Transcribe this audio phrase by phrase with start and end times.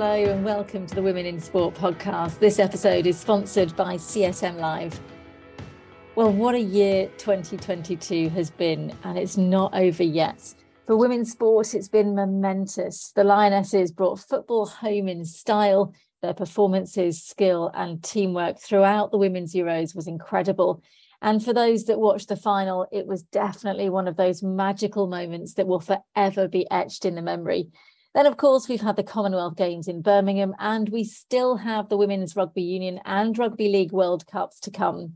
[0.00, 2.38] Hello and welcome to the Women in Sport podcast.
[2.38, 5.00] This episode is sponsored by CSM Live.
[6.14, 10.54] Well, what a year 2022 has been, and it's not over yet.
[10.86, 13.10] For women's sport, it's been momentous.
[13.10, 15.92] The Lionesses brought football home in style.
[16.22, 20.80] Their performances, skill, and teamwork throughout the Women's Euros was incredible.
[21.22, 25.54] And for those that watched the final, it was definitely one of those magical moments
[25.54, 27.72] that will forever be etched in the memory.
[28.18, 31.96] Then, of course, we've had the Commonwealth Games in Birmingham, and we still have the
[31.96, 35.12] Women's Rugby Union and Rugby League World Cups to come.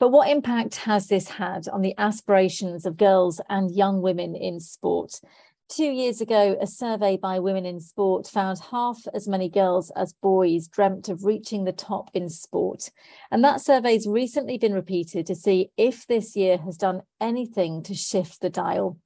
[0.00, 4.58] But what impact has this had on the aspirations of girls and young women in
[4.58, 5.20] sport?
[5.68, 10.12] Two years ago, a survey by Women in Sport found half as many girls as
[10.12, 12.90] boys dreamt of reaching the top in sport.
[13.30, 17.94] And that survey's recently been repeated to see if this year has done anything to
[17.94, 18.98] shift the dial.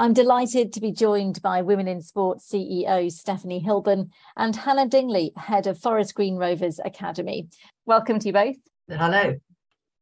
[0.00, 5.32] I'm delighted to be joined by Women in Sport CEO Stephanie Hilborne and Hannah Dingley,
[5.36, 7.48] head of Forest Green Rovers Academy.
[7.84, 8.54] Welcome to you both.
[8.88, 9.34] Hello.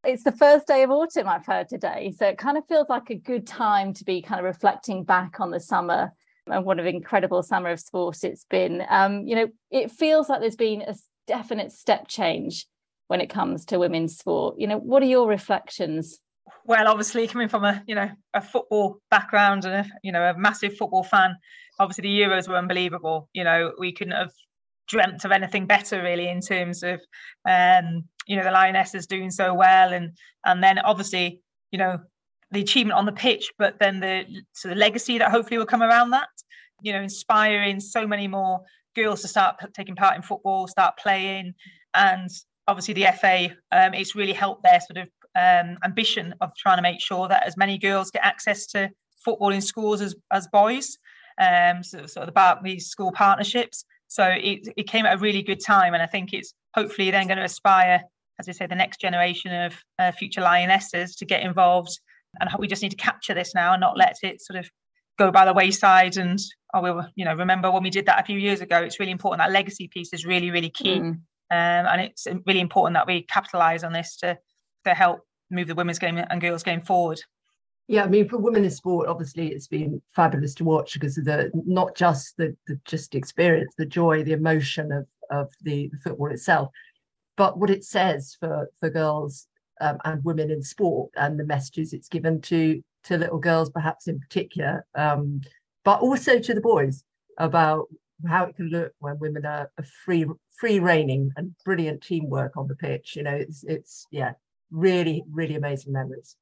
[0.05, 2.13] It's the first day of autumn, I've heard today.
[2.15, 5.41] So it kind of feels like a good time to be kind of reflecting back
[5.41, 6.13] on the summer
[6.47, 8.85] and what an incredible summer of sport it's been.
[8.91, 10.95] Um, you know, it feels like there's been a
[11.27, 12.67] definite step change
[13.09, 14.57] when it comes to women's sport.
[14.59, 16.19] You know, what are your reflections?
[16.65, 20.39] Well, obviously coming from a you know a football background and a you know a
[20.39, 21.37] massive football fan,
[21.79, 23.29] obviously the Euros were unbelievable.
[23.33, 24.33] You know we couldn't have
[24.89, 27.01] dreamt of anything better really in terms of
[27.49, 31.41] um, you know the Lionesses doing so well and and then obviously
[31.73, 31.99] you know
[32.51, 35.83] the achievement on the pitch, but then the so the legacy that hopefully will come
[35.83, 36.29] around that.
[36.83, 38.61] You know, inspiring so many more
[38.95, 41.55] girls to start taking part in football, start playing,
[41.95, 42.31] and
[42.69, 46.83] obviously the FA, um, it's really helped their sort of um, ambition of trying to
[46.83, 48.91] make sure that as many girls get access to
[49.25, 50.97] football in schools as, as boys.
[51.39, 53.85] Um, so sort of about these school partnerships.
[54.09, 57.27] So it, it came at a really good time, and I think it's hopefully then
[57.27, 58.03] going to aspire,
[58.39, 61.99] as I say, the next generation of uh, future lionesses to get involved.
[62.41, 64.71] And we just need to capture this now and not let it sort of
[65.19, 66.17] go by the wayside.
[66.17, 66.39] And
[66.73, 68.79] oh, we will, you know, remember when we did that a few years ago.
[68.79, 69.41] It's really important.
[69.41, 71.11] That legacy piece is really, really key, mm.
[71.11, 74.39] um, and it's really important that we capitalise on this to
[74.87, 75.21] to help
[75.51, 77.21] move the women's game and girls game forward.
[77.89, 81.25] Yeah, I mean, for women in sport, obviously, it's been fabulous to watch because of
[81.25, 85.99] the not just the, the just experience, the joy, the emotion of of the, the
[85.99, 86.71] football itself,
[87.37, 89.47] but what it says for for girls
[89.81, 94.09] um, and women in sport and the messages it's given to to little girls, perhaps
[94.09, 95.41] in particular, um,
[95.85, 97.05] but also to the boys
[97.39, 97.87] about
[98.27, 99.71] how it can look when women are,
[100.05, 100.27] free
[100.59, 103.15] free reigning and brilliant teamwork on the pitch.
[103.15, 104.33] You know, it's it's yeah,
[104.71, 106.37] really, really amazing memories.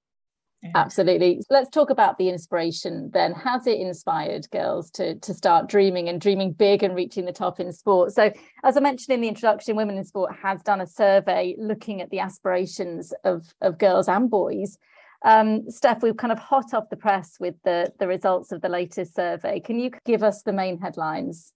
[0.75, 1.43] Absolutely.
[1.51, 3.33] Let's talk about the inspiration then.
[3.33, 7.61] Has it inspired girls to, to start dreaming and dreaming big and reaching the top
[7.61, 8.13] in sport?
[8.13, 8.33] So,
[8.63, 12.11] as I mentioned in the introduction, Women in Sport has done a survey looking at
[12.11, 14.79] the aspirations of, of girls and boys.
[15.25, 18.69] Um, Steph, we've kind of hot off the press with the, the results of the
[18.69, 19.61] latest survey.
[19.61, 21.53] Can you give us the main headlines?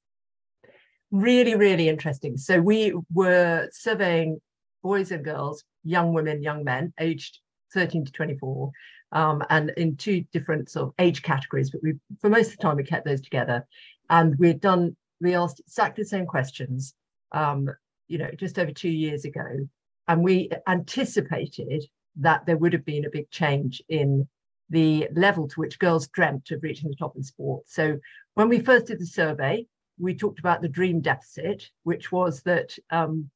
[1.10, 2.36] Really, really interesting.
[2.36, 4.40] So, we were surveying
[4.82, 7.38] boys and girls young women, young men, aged
[7.74, 8.70] 13 to 24,
[9.12, 11.70] um, and in two different sort of age categories.
[11.70, 13.66] But we, for most of the time, we kept those together,
[14.10, 16.94] and we'd done we asked exactly the same questions,
[17.32, 17.68] um,
[18.06, 19.68] you know, just over two years ago,
[20.06, 21.84] and we anticipated
[22.16, 24.28] that there would have been a big change in
[24.70, 27.64] the level to which girls dreamt of reaching the top in sport.
[27.66, 27.98] So
[28.34, 29.66] when we first did the survey,
[29.98, 33.30] we talked about the dream deficit, which was that um,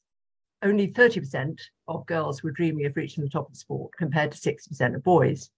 [0.62, 1.58] only 30%
[1.88, 5.50] of girls were dreaming of reaching the top of sport compared to 60% of boys.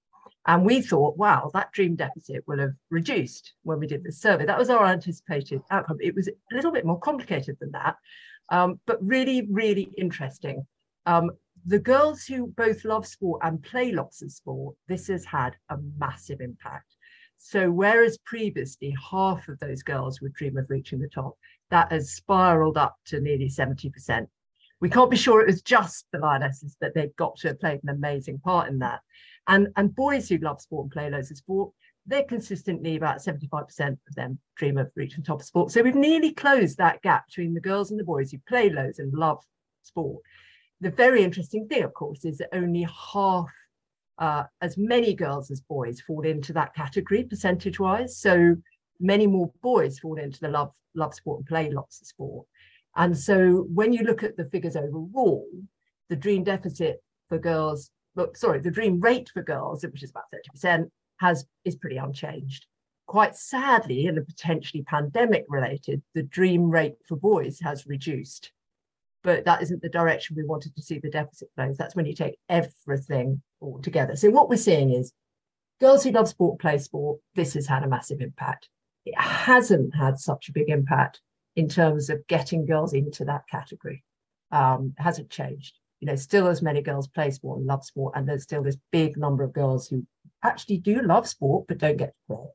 [0.46, 4.44] And we thought, wow, that dream deficit will have reduced when we did this survey.
[4.44, 5.98] That was our anticipated outcome.
[6.00, 7.96] It was a little bit more complicated than that,
[8.50, 10.66] um, but really, really interesting.
[11.06, 11.30] Um,
[11.66, 15.78] the girls who both love sport and play lots of sport, this has had a
[15.98, 16.94] massive impact.
[17.38, 21.36] So, whereas previously half of those girls would dream of reaching the top,
[21.70, 24.26] that has spiraled up to nearly 70%
[24.80, 27.80] we can't be sure it was just the lionesses that they've got to have played
[27.82, 29.00] an amazing part in that.
[29.46, 31.72] And and boys who love sport and play loads of sport,
[32.06, 35.70] they're consistently about 75% of them dream of reaching top of sport.
[35.70, 38.98] So we've nearly closed that gap between the girls and the boys who play loads
[38.98, 39.42] and love
[39.82, 40.22] sport.
[40.80, 43.48] The very interesting thing, of course, is that only half
[44.18, 48.18] uh, as many girls as boys fall into that category percentage wise.
[48.18, 48.56] So
[49.00, 52.46] many more boys fall into the love love sport and play lots of sport.
[52.96, 55.46] And so when you look at the figures overall,
[56.08, 60.24] the dream deficit for girls, look, sorry, the dream rate for girls, which is about
[60.54, 62.66] 30%, has is pretty unchanged.
[63.06, 68.50] quite sadly, and potentially pandemic related, the dream rate for boys has reduced.
[69.22, 71.76] But that isn't the direction we wanted to see the deficit flows.
[71.76, 74.16] That's when you take everything all together.
[74.16, 75.12] So what we're seeing is
[75.80, 77.20] girls who love sport play sport.
[77.34, 78.68] This has had a massive impact.
[79.06, 81.20] It hasn't had such a big impact
[81.56, 84.02] in terms of getting girls into that category.
[84.50, 85.78] Um, hasn't changed.
[86.00, 88.76] You know, still as many girls play sport and love sport, and there's still this
[88.92, 90.06] big number of girls who
[90.42, 92.46] actually do love sport but don't get to play.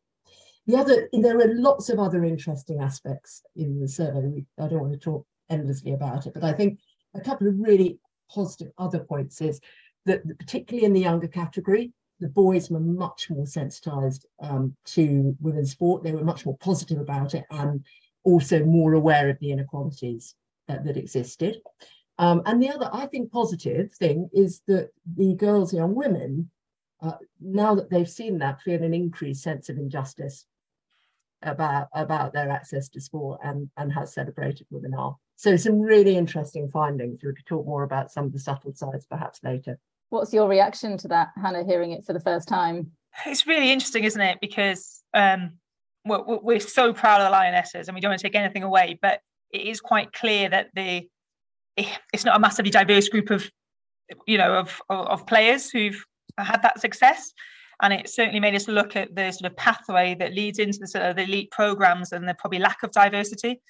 [0.67, 4.45] The other, there are lots of other interesting aspects in the survey.
[4.59, 6.79] I don't want to talk endlessly about it, but I think
[7.15, 7.99] a couple of really
[8.31, 9.59] positive other points is
[10.05, 15.71] that particularly in the younger category, the boys were much more sensitized um, to women's
[15.71, 16.03] sport.
[16.03, 17.83] They were much more positive about it and
[18.23, 20.35] also more aware of the inequalities
[20.67, 21.61] that, that existed.
[22.17, 26.51] Um, and the other, I think, positive thing is that the girls, young women,
[27.01, 30.45] uh, now that they've seen that, feel an increased sense of injustice
[31.41, 35.15] about about their access to sport and and how celebrated women are.
[35.37, 37.21] So some really interesting findings.
[37.23, 39.79] We could talk more about some of the subtle sides perhaps later.
[40.09, 42.91] What's your reaction to that, Hannah, hearing it for the first time?
[43.25, 44.39] It's really interesting, isn't it?
[44.41, 45.53] Because um,
[46.05, 48.97] we're, we're so proud of the Lionesses and we don't want to take anything away,
[49.01, 51.07] but it is quite clear that the
[52.13, 53.49] it's not a massively diverse group of
[54.27, 56.03] you know of of players who've
[56.37, 57.31] had that success.
[57.81, 60.87] And it certainly made us look at the sort of pathway that leads into the
[60.87, 63.61] sort of the elite programs and the probably lack of diversity.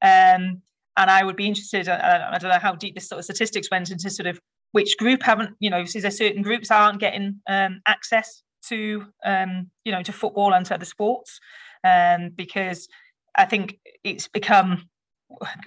[0.00, 0.62] Um,
[0.98, 3.70] and I would be interested I, I don't know how deep this sort of statistics
[3.70, 4.40] went into sort of
[4.72, 9.70] which group haven't you know is there certain groups aren't getting um, access to um,
[9.84, 11.38] you know to football and to other sports
[11.84, 12.88] um, because
[13.36, 14.88] I think it's become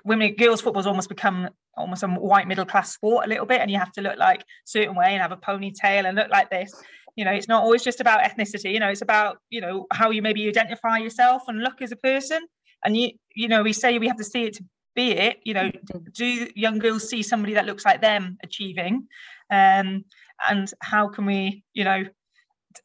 [0.03, 3.71] women girls football's almost become almost a white middle class sport a little bit and
[3.71, 6.73] you have to look like certain way and have a ponytail and look like this.
[7.15, 10.11] You know it's not always just about ethnicity you know it's about you know how
[10.11, 12.39] you maybe identify yourself and look as a person.
[12.83, 15.53] And you you know we say we have to see it to be it you
[15.53, 15.71] know
[16.13, 19.07] do young girls see somebody that looks like them achieving?
[19.49, 20.05] Um
[20.49, 22.03] and how can we you know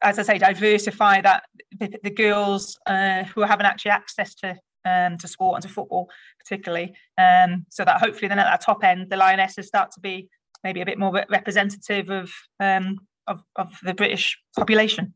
[0.03, 1.45] as i say diversify that
[1.79, 6.09] the, the girls uh, who haven't actually access to um, to sport and to football
[6.39, 10.29] particularly um, so that hopefully then at that top end the lionesses start to be
[10.63, 12.31] maybe a bit more representative of
[12.61, 15.13] um, of, of the british population.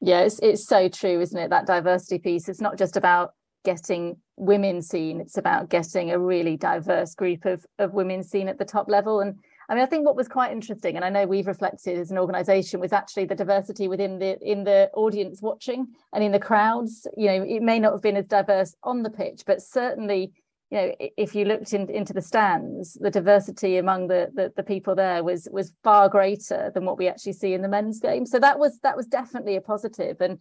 [0.00, 1.50] Yeah it's, it's so true isn't it?
[1.50, 2.48] That diversity piece.
[2.48, 3.32] It's not just about
[3.64, 8.58] getting women seen it's about getting a really diverse group of, of women seen at
[8.58, 9.20] the top level.
[9.20, 9.38] And
[9.68, 12.18] I mean, I think what was quite interesting, and I know we've reflected as an
[12.18, 17.06] organisation, was actually the diversity within the in the audience watching and in the crowds.
[17.16, 20.32] You know, it may not have been as diverse on the pitch, but certainly,
[20.70, 24.62] you know, if you looked in, into the stands, the diversity among the, the, the
[24.62, 28.26] people there was was far greater than what we actually see in the men's game.
[28.26, 30.20] So that was that was definitely a positive.
[30.20, 30.40] And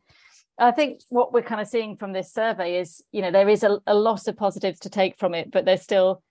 [0.57, 3.63] I think what we're kind of seeing from this survey is, you know, there is
[3.63, 6.21] a, a lot of positives to take from it, but there's still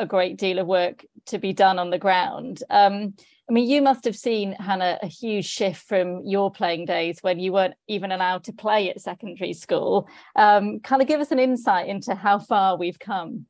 [0.00, 2.62] a great deal of work to be done on the ground.
[2.70, 3.14] Um,
[3.48, 7.38] I mean, you must have seen, Hannah, a huge shift from your playing days when
[7.38, 10.08] you weren't even allowed to play at secondary school.
[10.36, 13.46] Um, kind of give us an insight into how far we've come.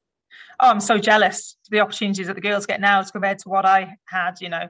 [0.59, 3.49] Oh, I'm so jealous of the opportunities that the girls get now as compared to
[3.49, 4.41] what I had.
[4.41, 4.63] You know,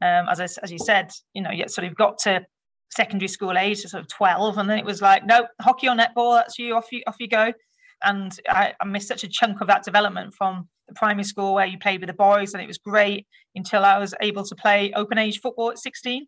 [0.00, 2.46] um, as I, as you said, you know, yet sort of got to
[2.90, 6.38] secondary school age, sort of 12, and then it was like, no, hockey or netball,
[6.38, 7.52] that's you, off you, off you go.
[8.02, 11.66] And I, I missed such a chunk of that development from the primary school where
[11.66, 14.92] you played with the boys and it was great until I was able to play
[14.94, 16.26] open age football at 16.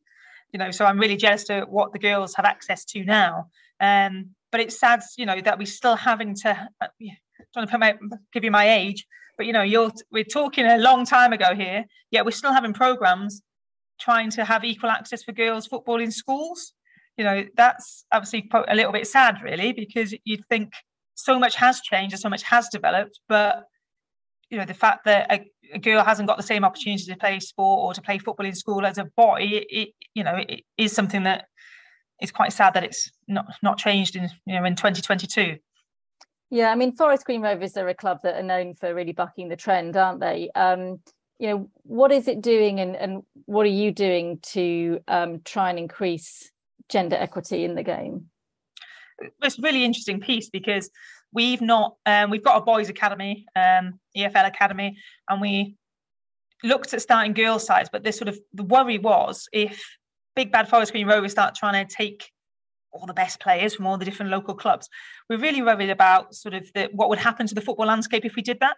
[0.53, 3.51] You know, so I'm really jealous to what the girls have access to now.
[3.81, 6.89] Um, but it's sad, you know, that we're still having to uh,
[7.55, 7.95] trying to put my,
[8.33, 11.87] give you my age, but you know, you're we're talking a long time ago here,
[12.11, 13.41] yet we're still having programs
[13.99, 16.75] trying to have equal access for girls football in schools.
[17.17, 20.73] You know, that's obviously a little bit sad, really, because you'd think
[21.25, 23.65] so much has changed and so much has developed, but
[24.51, 27.39] you know the fact that a, a, girl hasn't got the same opportunity to play
[27.41, 30.63] sport or to play football in school as a boy it, it you know it
[30.77, 31.47] is something that
[32.21, 35.57] is quite sad that it's not not changed in you know in 2022
[36.51, 39.49] yeah i mean forest green rovers are a club that are known for really bucking
[39.49, 40.51] the trend aren't they?
[40.55, 41.01] Um
[41.39, 45.71] you know what is it doing and and what are you doing to um try
[45.71, 46.51] and increase
[46.89, 48.30] gender equity in the game
[49.43, 50.91] it's a really interesting piece because
[51.33, 54.97] we've not um, we've got a boys academy um, efl academy
[55.29, 55.77] and we
[56.63, 59.83] looked at starting girls sides but this sort of the worry was if
[60.37, 62.31] big bad forest green rovers start trying to take
[62.93, 64.89] all the best players from all the different local clubs
[65.29, 68.35] we're really worried about sort of the, what would happen to the football landscape if
[68.35, 68.77] we did that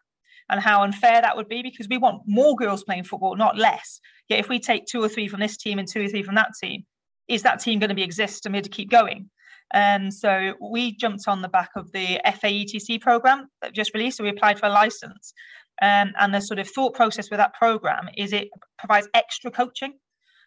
[0.48, 4.00] and how unfair that would be because we want more girls playing football not less.
[4.28, 6.34] Yet if we take two or three from this team and two or three from
[6.34, 6.84] that team
[7.28, 9.30] is that team going to be exist and we have to keep going
[9.74, 14.18] Um, so we jumped on the back of the FAETC program that just released.
[14.18, 15.32] So we applied for a license.
[15.80, 18.48] Um, and the sort of thought process with that program is it
[18.78, 19.94] provides extra coaching.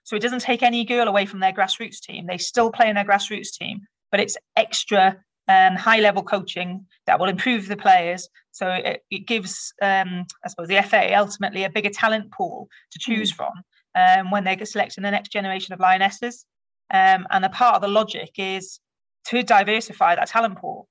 [0.04, 2.28] So it doesn't take any girl away from their grassroots team.
[2.28, 5.18] They still play in their grassroots team, but it's extra
[5.48, 8.30] um, high level coaching that will improve the players.
[8.52, 13.00] So it, it gives, um, I suppose, the FA ultimately a bigger talent pool to
[13.00, 13.36] choose mm.
[13.36, 13.52] from
[13.96, 16.46] um, when they're selecting the next generation of lionesses.
[16.94, 18.80] Um, and a part of the logic is
[19.28, 20.88] to diversify that talent pool.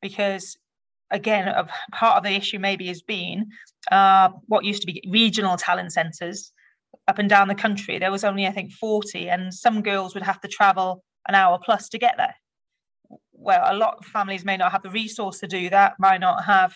[0.00, 0.56] Because
[1.12, 3.46] again a part of the issue maybe has been
[3.92, 6.52] uh, what used to be regional talent centres
[7.06, 10.22] up and down the country there was only i think 40 and some girls would
[10.22, 12.34] have to travel an hour plus to get there.
[13.32, 16.44] Well a lot of families may not have the resource to do that might not
[16.44, 16.74] have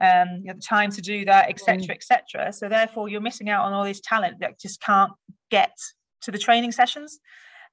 [0.00, 3.64] um, you know, the time to do that etc etc so therefore you're missing out
[3.64, 5.12] on all this talent that just can't
[5.50, 5.76] get
[6.22, 7.20] to the training sessions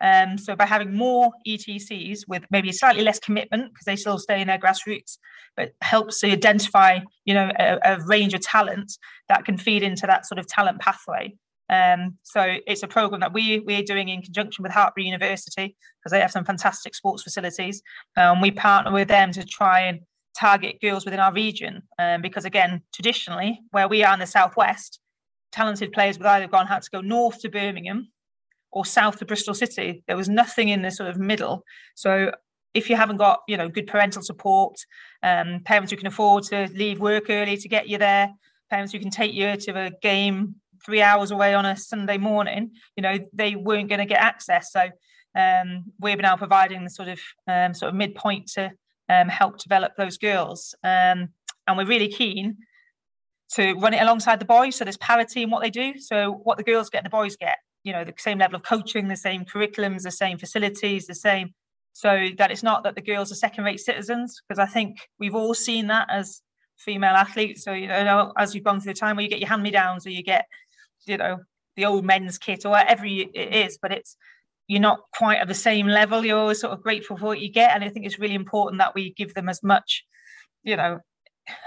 [0.01, 4.41] um, so by having more ETCs with maybe slightly less commitment because they still stay
[4.41, 5.17] in their grassroots,
[5.55, 8.91] but helps to identify, you know, a, a range of talent
[9.29, 11.35] that can feed into that sort of talent pathway.
[11.69, 16.11] Um, so it's a program that we we're doing in conjunction with Hartpury University because
[16.11, 17.81] they have some fantastic sports facilities.
[18.17, 19.99] Um, we partner with them to try and
[20.37, 24.99] target girls within our region um, because again, traditionally where we are in the southwest,
[25.51, 28.09] talented players would either gone had to go north to Birmingham
[28.71, 30.03] or south of Bristol City.
[30.07, 31.63] There was nothing in the sort of middle.
[31.95, 32.31] So
[32.73, 34.77] if you haven't got you know good parental support,
[35.23, 38.31] um, parents who can afford to leave work early to get you there,
[38.69, 42.71] parents who can take you to a game three hours away on a Sunday morning,
[42.95, 44.71] you know they weren't going to get access.
[44.71, 44.89] So
[45.35, 48.71] um, we're now providing the sort of um, sort of midpoint to
[49.09, 51.29] um, help develop those girls, um,
[51.67, 52.57] and we're really keen
[53.55, 54.77] to run it alongside the boys.
[54.77, 55.97] So there's parity in what they do.
[55.97, 59.07] So what the girls get, the boys get you know the same level of coaching
[59.07, 61.53] the same curriculums the same facilities the same
[61.93, 65.35] so that it's not that the girls are second rate citizens because i think we've
[65.35, 66.41] all seen that as
[66.81, 67.63] female athletes.
[67.63, 69.71] So you know as you've gone through the time where you get your hand me
[69.71, 70.45] downs or you get
[71.05, 71.39] you know
[71.75, 74.17] the old men's kit or whatever it is but it's
[74.67, 76.25] you're not quite at the same level.
[76.25, 78.79] You're always sort of grateful for what you get and i think it's really important
[78.79, 80.05] that we give them as much
[80.63, 80.99] you know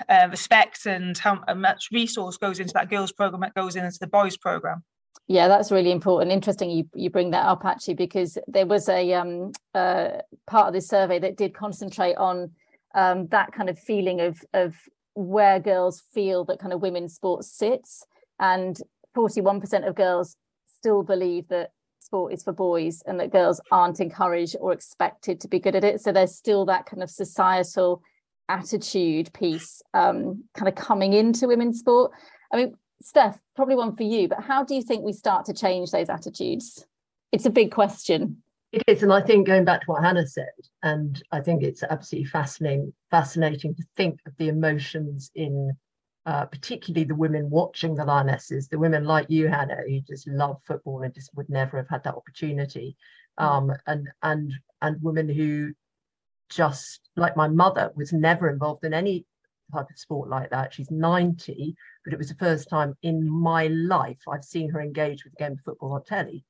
[0.09, 4.07] uh, respect and how much resource goes into that girls program that goes into the
[4.07, 4.83] boys program
[5.27, 6.33] yeah, that's really important.
[6.33, 10.75] Interesting you, you bring that up actually, because there was a um, uh, part of
[10.75, 12.51] this survey that did concentrate on
[12.95, 14.75] um, that kind of feeling of, of
[15.15, 18.05] where girls feel that kind of women's sports sits.
[18.39, 18.77] And
[19.17, 20.37] 41% of girls
[20.79, 25.49] still believe that sport is for boys and that girls aren't encouraged or expected to
[25.49, 26.01] be good at it.
[26.01, 28.03] So there's still that kind of societal
[28.49, 32.13] attitude piece um, kind of coming into women's sport.
[32.53, 35.53] I mean, Steph, probably one for you, but how do you think we start to
[35.53, 36.87] change those attitudes?
[37.33, 38.43] It's a big question.
[38.73, 40.47] It is, and I think going back to what Hannah said,
[40.83, 45.77] and I think it's absolutely fascinating, fascinating to think of the emotions in
[46.27, 50.57] uh, particularly the women watching the Lionesses, the women like you, Hannah, who just love
[50.65, 52.97] football and just would never have had that opportunity,
[53.37, 55.75] um, and and and women who
[56.49, 59.27] just like my mother was never involved in any
[59.73, 60.75] type of sport like that.
[60.75, 65.25] She's 90, but it was the first time in my life I've seen her engage
[65.25, 66.45] with a game of football on telly.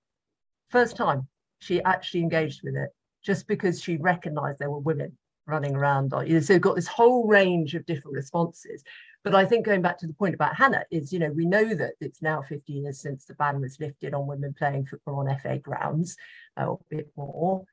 [0.70, 1.28] First time
[1.58, 2.90] she actually engaged with it,
[3.24, 5.16] just because she recognized there were women
[5.46, 6.12] running around.
[6.42, 8.82] So got this whole range of different responses.
[9.22, 11.74] But I think going back to the point about Hannah is, you know, we know
[11.74, 15.38] that it's now 50 years since the ban was lifted on women playing football on
[15.38, 16.16] FA grounds,
[16.58, 17.64] uh, or a bit more.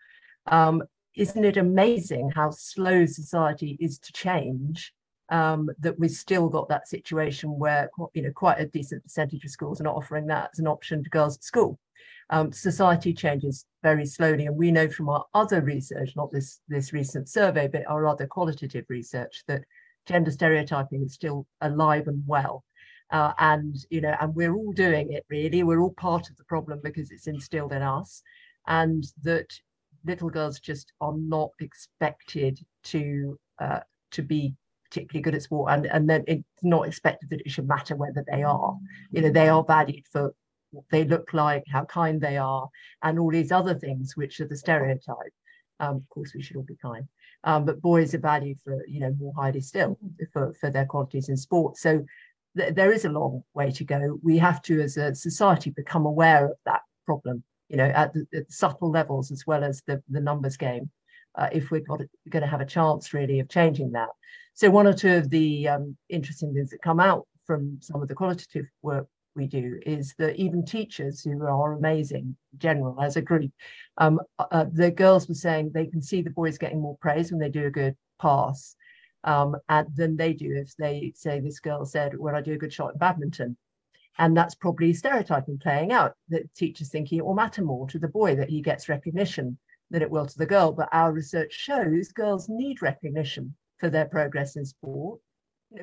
[0.48, 0.84] Um,
[1.16, 4.94] isn't it amazing how slow society is to change
[5.32, 9.50] um, that we've still got that situation where you know quite a decent percentage of
[9.50, 11.80] schools are not offering that as an option to girls at school.
[12.30, 16.94] Um, society changes very slowly, and we know from our other research, not this this
[16.94, 19.64] recent survey, but our other qualitative research, that
[20.06, 22.64] gender stereotyping is still alive and well.
[23.10, 25.64] Uh, and you know, and we're all doing it really.
[25.64, 28.22] We're all part of the problem because it's instilled in us,
[28.68, 29.48] and that
[30.06, 33.80] little girls just are not expected to uh,
[34.12, 34.56] to be
[34.92, 38.24] particularly good at sport and and then it's not expected that it should matter whether
[38.30, 38.78] they are.
[39.12, 40.36] You know they are valued for
[40.72, 42.70] what they look like how kind they are
[43.04, 45.34] and all these other things which are the stereotype.
[45.80, 47.08] Um, of course we should all be kind.
[47.44, 49.98] Um, but boys are valued for you know more highly still
[50.34, 51.78] for, for their qualities in sport.
[51.78, 52.06] So
[52.58, 54.20] th- there is a long way to go.
[54.22, 58.28] We have to as a society become aware of that problem you know at the,
[58.34, 60.90] at subtle levels as well as the, the numbers game
[61.36, 62.08] uh, if we're going
[62.42, 64.10] to have a chance really of changing that.
[64.54, 68.08] So one or two of the um, interesting things that come out from some of
[68.08, 73.22] the qualitative work we do is that even teachers who are amazing general as a
[73.22, 73.52] group
[73.98, 77.32] um, uh, uh, the girls were saying they can see the boys getting more praise
[77.32, 78.76] when they do a good pass
[79.24, 82.58] um, and than they do if they say this girl said when i do a
[82.58, 83.56] good shot in badminton.
[84.18, 88.10] And that's probably stereotyping playing out that teachers thinking it will matter more to the
[88.10, 89.58] boy that he gets recognition
[89.92, 94.06] than it will to the girl but our research shows girls need recognition for their
[94.06, 95.20] progress in sport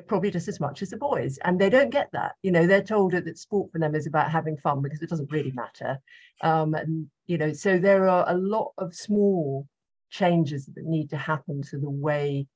[0.07, 2.33] probably just as much as the boys and they don't get that.
[2.43, 5.31] You know they're told that sport for them is about having fun because it doesn't
[5.31, 5.99] really matter.
[6.41, 9.67] Um, and you know so there are a lot of small
[10.11, 12.47] changes that need to happen to the way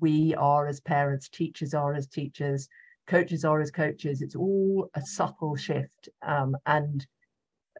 [0.00, 2.68] we are as parents teachers are as teachers
[3.06, 4.22] coaches are as coaches.
[4.22, 7.06] It's all a subtle shift um, and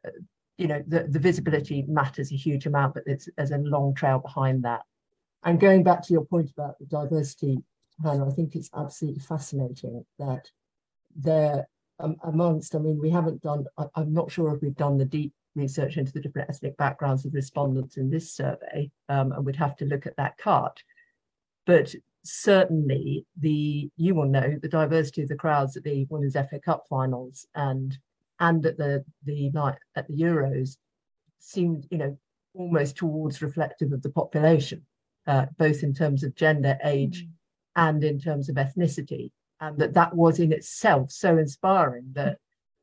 [0.05, 0.11] uh,
[0.59, 4.63] you know the, the visibility matters a huge amount but there's a long trail behind
[4.65, 4.83] that
[5.45, 7.63] and going back to your point about the diversity
[8.03, 10.51] Hannah, I think it's absolutely fascinating that
[11.17, 11.69] there
[12.01, 15.05] um, amongst, I mean, we haven't done, I, am not sure if we've done the
[15.05, 19.57] deep research into the different ethnic backgrounds of respondents in this survey, um, and we'd
[19.57, 20.77] have to look at that cut.
[21.67, 21.93] But
[22.25, 26.85] certainly the, you will know, the diversity of the crowds at the Women's FA Cup
[26.89, 27.99] finals and
[28.41, 30.77] and at the, the night at the Euros
[31.39, 32.19] seemed, you know,
[32.55, 34.85] almost towards reflective of the population,
[35.27, 37.29] uh, both in terms of gender, age, mm
[37.77, 39.31] and in terms of ethnicity.
[39.61, 42.39] And that that was in itself so inspiring that,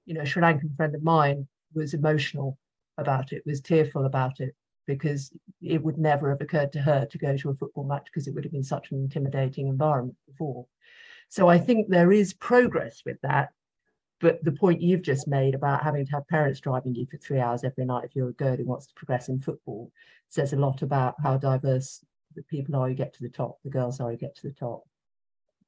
[0.05, 2.57] you know, a Sri Lankan friend of mine was emotional
[2.97, 4.55] about it, was tearful about it,
[4.87, 5.31] because
[5.61, 8.33] it would never have occurred to her to go to a football match because it
[8.33, 10.65] would have been such an intimidating environment before.
[11.27, 13.49] So I think there is progress with that.
[14.25, 17.39] But the point you've just made about having to have parents driving you for three
[17.39, 19.91] hours every night if you're a girl who wants to progress in football
[20.29, 22.03] says a lot about how diverse
[22.35, 24.53] the people are you get to the top, the girls are you get to the
[24.53, 24.81] top.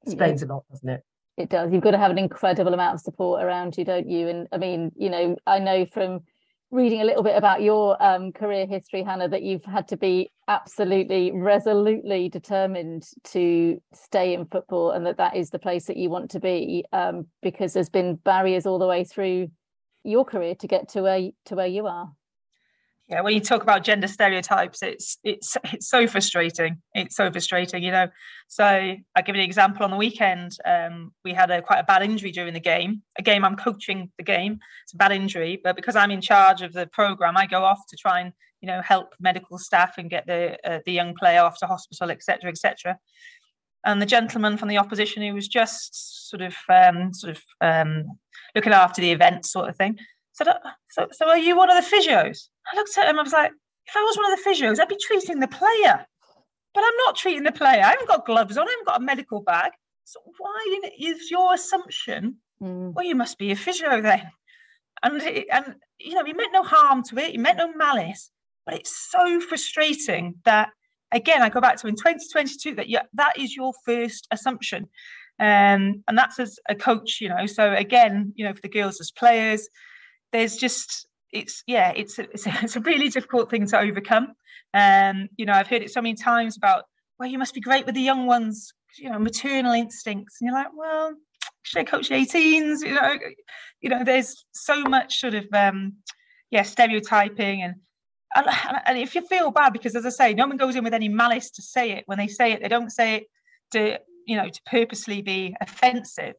[0.04, 0.48] Explains yeah.
[0.48, 1.04] a lot, doesn't it?
[1.36, 1.72] It does.
[1.72, 4.26] You've got to have an incredible amount of support around you, don't you?
[4.26, 6.22] And I mean, you know, I know from
[6.70, 10.30] reading a little bit about your um, career history, Hannah, that you've had to be
[10.48, 16.10] absolutely resolutely determined to stay in football and that that is the place that you
[16.10, 19.48] want to be um, because there's been barriers all the way through
[20.04, 22.12] your career to get to where to where you are
[23.08, 26.80] yeah when you talk about gender stereotypes it's it's it's so frustrating.
[26.94, 28.08] It's so frustrating you know?
[28.48, 29.84] So i'll give an example.
[29.84, 33.02] On the weekend um, we had a quite a bad injury during the game.
[33.18, 34.58] A game i'm coaching the game.
[34.84, 37.80] It's a bad injury but because i'm in charge of the program i go off
[37.88, 41.42] to try and you know help medical staff and get the uh, the young player
[41.42, 42.98] off to hospital etc etc
[43.84, 48.18] and the gentleman from the opposition who was just sort of um, sort of um,
[48.54, 49.98] looking after the event sort of thing
[50.38, 50.48] said
[50.90, 53.52] so, so are you one of the physios I looked at him, I was like,
[53.86, 56.06] if I was one of the physios, I'd be treating the player.
[56.74, 57.82] But I'm not treating the player.
[57.82, 59.72] I haven't got gloves on, I haven't got a medical bag.
[60.04, 62.92] So why is your assumption, mm.
[62.92, 64.30] well, you must be a physio then?
[65.02, 68.30] And, it, and, you know, he meant no harm to it, he meant no malice.
[68.66, 70.70] But it's so frustrating that,
[71.12, 74.88] again, I go back to in 2022, that yeah, that is your first assumption.
[75.40, 77.46] Um, and that's as a coach, you know.
[77.46, 79.68] So again, you know, for the girls as players,
[80.32, 84.28] there's just it's yeah it's a, it's a, it's a really difficult thing to overcome.
[84.74, 86.84] Um you know i've heard it so many times about
[87.18, 90.38] well you must be great with the young ones you know maternal instincts.
[90.40, 91.14] And you're like well
[91.62, 93.14] should i coach 18s you know
[93.80, 95.94] you know there's so much sort of um
[96.50, 97.74] yeah stereotyping and
[98.34, 98.46] and,
[98.86, 101.08] and if you feel bad because as i say no one goes in with any
[101.08, 102.04] malice to say it.
[102.06, 103.24] When they say it they don't say it
[103.72, 106.34] to you know to purposely be offensive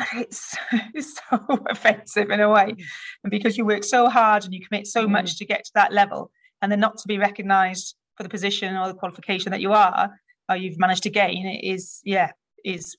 [0.00, 0.56] but it's
[0.94, 1.38] it's so
[1.70, 2.72] offensive in a way.
[2.72, 2.84] Mm.
[3.24, 5.10] and because you work so hard and you commit so mm.
[5.10, 6.30] much to get to that level
[6.62, 10.10] and then not to be recognized for the position or the qualification that you are
[10.48, 12.30] or you've managed to gain it is yeah
[12.64, 12.96] is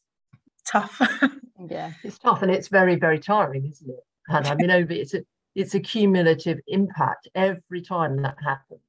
[0.66, 1.02] tough.
[1.70, 5.14] Yeah it's tough and it's very very tiring isn't it and i mean over it's
[5.14, 5.22] a
[5.56, 7.28] it's a cumulative impact.
[7.36, 8.82] Every time that happens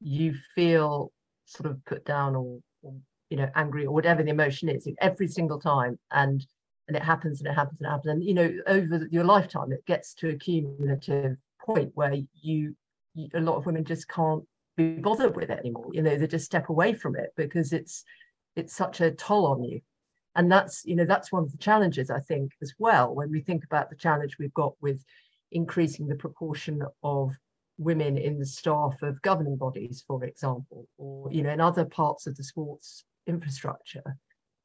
[0.00, 1.12] you feel
[1.44, 2.94] sort of put down or, or
[3.30, 5.98] you know angry or whatever the emotion is every single time.
[6.10, 6.44] And
[6.88, 8.06] and it happens and it happens and it happens.
[8.06, 12.74] And you know over your lifetime it gets to a cumulative point where you,
[13.14, 14.42] you, a lot of women just can't
[14.76, 15.90] be bothered with it anymore.
[15.92, 18.04] You know they just step away from it because it's
[18.56, 19.80] it's such a toll on you.
[20.34, 23.40] And that's you know that's one of the challenges i think as well when we
[23.40, 25.02] think about the challenge we've got with
[25.50, 27.32] increasing the proportion of
[27.76, 32.26] women in the staff of governing bodies for example or you know in other parts
[32.28, 34.16] of the sports infrastructure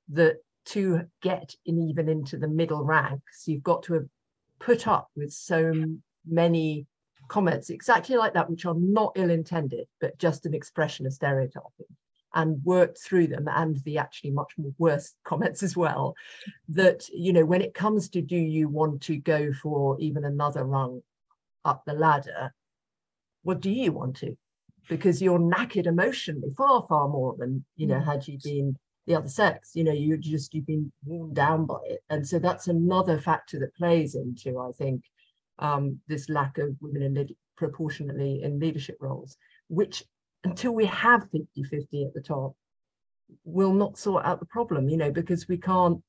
[0.09, 4.05] that to get in even into the middle ranks, you've got to have
[4.59, 5.73] put up with so
[6.25, 6.85] many
[7.27, 11.87] comments exactly like that, which are not ill intended, but just an expression of stereotyping.
[12.35, 16.15] and worked through them and the actually much more worse comments as well
[16.67, 20.63] that you know when it comes to do you want to go for even another
[20.63, 21.01] rung
[21.63, 22.51] up the ladder
[23.43, 24.35] what do you want to
[24.89, 28.05] because you're knackered emotionally far far more than you know mm.
[28.05, 31.79] had you been the other sex you know you just you've been worn down by
[31.85, 31.99] it.
[32.09, 35.03] And so that's another factor that plays into i think
[35.59, 39.37] um, this lack of women in proportionately in leadership roles
[39.67, 40.03] which
[40.43, 42.55] until we have 50 50 at the top
[43.45, 46.01] will not sort out the problem you know because we can't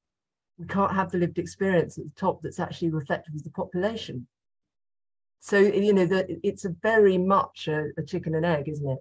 [0.58, 4.26] we can't have the lived experience at the top that's actually reflective of the population.
[5.40, 8.98] So you know that it's a very much a, a chicken and egg isn't it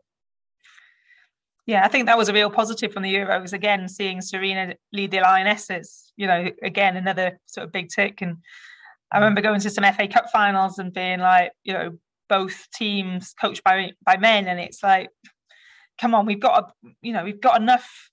[1.66, 3.54] yeah, I think that was a real positive from the Euros.
[3.54, 8.22] Again, seeing Sarina lead the Lionesses, you know, again, another sort of big tick.
[8.22, 8.38] And
[9.12, 11.98] I remember going to some FA Cup finals and being like, you know,
[12.28, 15.10] both teams coached by by men, and it's like,
[16.02, 18.10] come on, we've got a, you know, we've got enough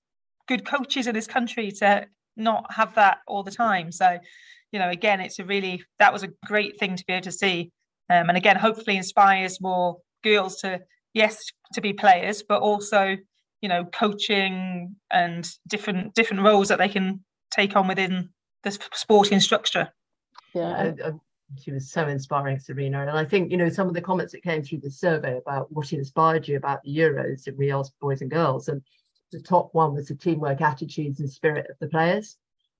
[0.46, 3.90] good coaches in this country to not have that all the time.
[3.90, 4.18] So,
[4.72, 7.32] you know, again, it's a really that was a great thing to be able to
[7.32, 7.72] see,
[8.08, 10.82] um, and again, hopefully inspires more girls to
[11.14, 13.16] yes to be players, but also
[13.60, 18.30] you know coaching and different different roles that they can take on within
[18.62, 19.88] the sporting structure.
[20.54, 20.92] Yeah.
[21.02, 21.12] I, I,
[21.58, 23.08] she was so inspiring Sarina.
[23.08, 25.70] And I think you know some of the comments that came through the survey about
[25.72, 28.82] what inspired you about the Euros and we asked boys and girls and
[29.32, 32.36] the top one was the teamwork attitudes and spirit of the players.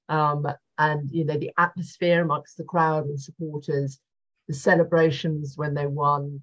[0.09, 0.47] Um,
[0.79, 4.01] and you know the atmosphere amongst the crowd and supporters
[4.49, 6.41] the celebrations when they won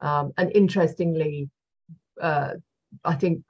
[0.00, 1.50] um, and interestingly
[2.20, 2.54] uh,
[3.04, 3.42] I think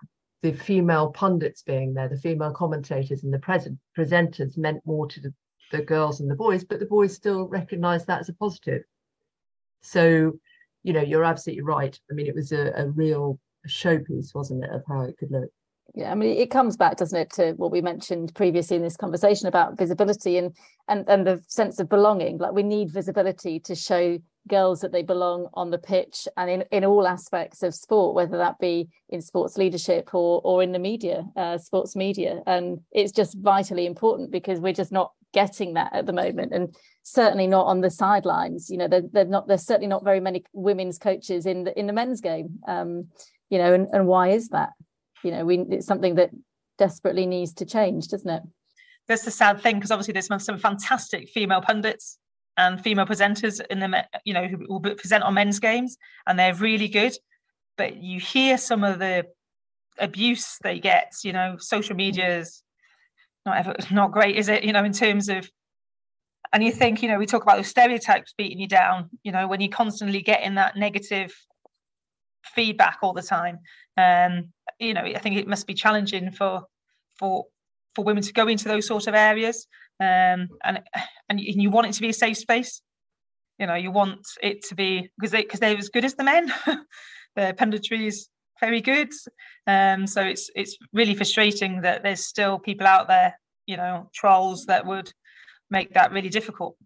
[0.42, 5.20] the female pundits being there, the female commentators and the present presenters meant more to
[5.20, 5.35] the,
[5.72, 8.83] the girls and the boys, but the boys still recognized that as a positive.
[9.83, 10.33] So,
[10.83, 11.98] you know, you're absolutely right.
[12.11, 15.51] I mean, it was a, a real showpiece, wasn't it, of how it could look.
[15.94, 18.96] Yeah, I mean, it comes back, doesn't it, to what we mentioned previously in this
[18.96, 20.55] conversation about visibility and
[20.87, 22.38] and and the sense of belonging.
[22.38, 26.64] Like we need visibility to show girls that they belong on the pitch and in,
[26.70, 30.78] in all aspects of sport, whether that be in sports leadership or or in the
[30.78, 32.42] media, uh, sports media.
[32.46, 36.74] And it's just vitally important because we're just not getting that at the moment, and
[37.02, 38.70] certainly not on the sidelines.
[38.70, 39.46] You know, they're, they're not.
[39.46, 42.58] There's certainly not very many women's coaches in the in the men's game.
[42.66, 43.08] Um,
[43.50, 44.70] you know, and and why is that?
[45.22, 46.30] You know, we it's something that
[46.78, 48.42] desperately needs to change, doesn't it?
[49.08, 52.18] That's the sad thing because obviously there's some fantastic female pundits
[52.58, 56.54] and female presenters in the you know who will present on men's games and they're
[56.54, 57.16] really good.
[57.76, 59.26] But you hear some of the
[59.98, 62.62] abuse they get you know social media is
[63.46, 64.64] not ever not great is it?
[64.64, 65.48] You know in terms of
[66.52, 69.46] and you think you know we talk about those stereotypes beating you down you know
[69.46, 71.34] when you're constantly getting that negative
[72.44, 73.60] feedback all the time.
[73.96, 76.62] Um you know i think it must be challenging for
[77.18, 77.46] for
[77.94, 79.66] for women to go into those sort of areas
[80.00, 80.80] um, and
[81.28, 82.82] and you want it to be a safe space.
[83.58, 86.24] You know, you want it to be because they because they're as good as the
[86.24, 86.52] men.
[87.37, 88.28] the punditry is
[88.61, 89.12] very good,
[89.66, 94.66] um, so it's it's really frustrating that there's still people out there, you know, trolls
[94.66, 95.12] that would
[95.70, 96.76] make that really difficult.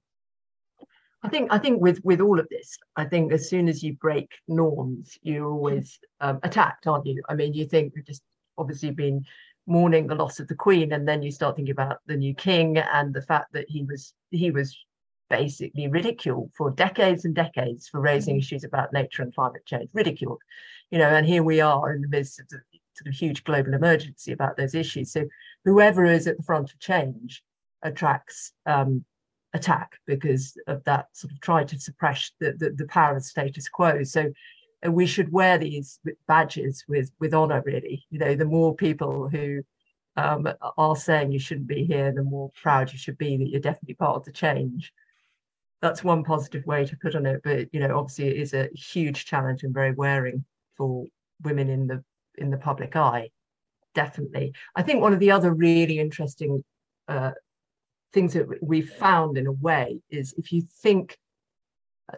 [1.23, 3.95] I think I think with with all of this, I think as soon as you
[3.95, 7.23] break norms, you're always um, attacked, aren't you?
[7.29, 8.23] I mean, you think we've just
[8.59, 9.25] obviously been
[9.67, 12.79] mourning the loss of the queen and then you start thinking about the new king
[12.79, 14.77] and the fact that he was he was
[15.31, 18.41] basically ridiculed for decades and decades for raising mm-hmm.
[18.41, 20.41] issues about nature and climate change ridiculed
[20.91, 22.61] you know and here we are in the midst of the
[22.95, 25.25] sort of huge global emergency about those issues so
[25.65, 27.43] whoever is at the front of change
[27.83, 29.05] attracts um,
[29.55, 33.69] attack because of that sort of try to suppress the, the, the power of status
[33.69, 34.31] quo so
[34.89, 38.05] we should wear these badges with with honor really.
[38.11, 39.63] You know the more people who
[40.17, 43.61] um, are saying you shouldn't be here the more proud you should be that you're
[43.61, 44.93] definitely part of the change.
[45.81, 48.69] That's one positive way to put on it but you know obviously it is a
[48.75, 50.45] huge challenge and very wearing
[50.77, 51.07] for
[51.43, 52.05] women in the
[52.37, 53.31] in the public eye
[53.95, 54.55] definitely.
[54.75, 56.65] I think one of the other really interesting
[57.09, 57.33] uh,
[58.13, 61.19] things that we've found in a way is if you think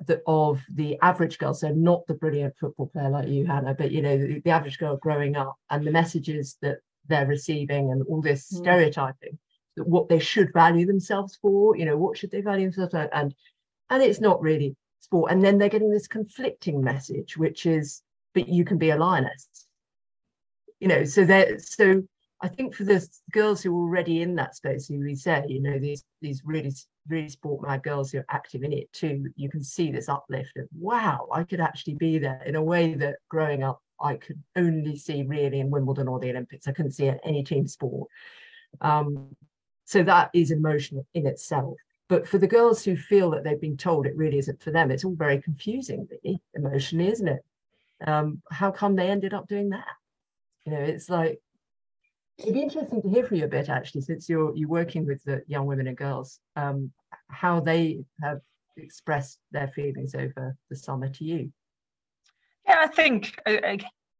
[0.07, 3.91] the, of the average girl, so not the brilliant football player like you, Hannah, but
[3.91, 6.79] you know the, the average girl growing up and the messages that
[7.09, 8.59] they're receiving and all this mm.
[8.59, 9.39] stereotyping,
[9.77, 13.15] that what they should value themselves for, you know, what should they value themselves for,
[13.15, 13.35] and
[13.91, 15.31] and it's not really sport.
[15.31, 18.03] And then they're getting this conflicting message, which is,
[18.33, 19.49] but you can be a lioness,
[20.81, 21.05] you know.
[21.05, 22.03] So they're so
[22.41, 25.63] I think for the girls who are already in that space, who we say, you
[25.63, 26.73] know, these these really
[27.09, 30.57] really sport my girls who are active in it too, you can see this uplift
[30.57, 34.43] of wow, I could actually be there in a way that growing up I could
[34.57, 36.67] only see really in Wimbledon or the Olympics.
[36.67, 38.09] I couldn't see it any team sport.
[38.81, 39.37] Um,
[39.85, 41.77] so that is emotional in itself.
[42.09, 44.91] But for the girls who feel that they've been told it really isn't for them,
[44.91, 47.45] it's all very confusing, really, emotionally, isn't it?
[48.07, 49.87] Um, how come they ended up doing that?
[50.67, 51.41] You know, it's like
[52.39, 55.23] it'd be interesting to hear from you a bit, actually, since you're you're working with
[55.25, 56.93] the young women and girls, um,
[57.29, 58.41] how they have
[58.77, 61.53] expressed their feelings over the summer to you.
[62.67, 63.39] Yeah, I think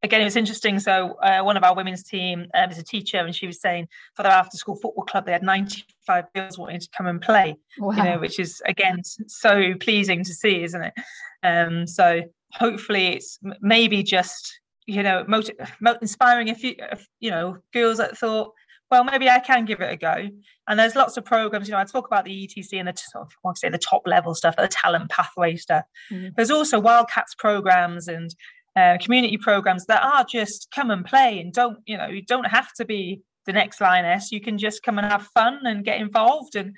[0.05, 0.79] again, it was interesting.
[0.79, 3.89] So uh, one of our women's team um, is a teacher, and she was saying
[4.15, 7.57] for their after-school football club, they had 95 girls wanting to come and play.
[7.79, 7.97] Wow.
[7.97, 10.95] You know, which is again so pleasing to see, isn't it?
[11.43, 12.23] Um, so
[12.53, 15.57] hopefully, it's maybe just you know, motiv-
[16.01, 16.77] inspiring a few,
[17.21, 18.53] you know, girls that thought,
[18.91, 20.29] well, maybe I can give it a go.
[20.69, 21.69] And there's lots of programs.
[21.69, 23.69] You know, I talk about the ETC and the sort of, I want to say
[23.71, 25.85] the top level stuff, the talent pathway stuff.
[26.13, 26.29] Mm-hmm.
[26.37, 28.35] There's also Wildcats programs and
[28.77, 32.47] uh, community programs that are just come and play and don't you know you don't
[32.47, 36.01] have to be the next lioness you can just come and have fun and get
[36.01, 36.75] involved and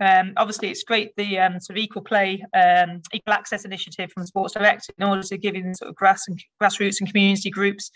[0.00, 4.26] um, obviously it's great the um, sort of equal play um, equal access initiative from
[4.26, 7.90] sports direct in order to give in sort of grass and grassroots and community groups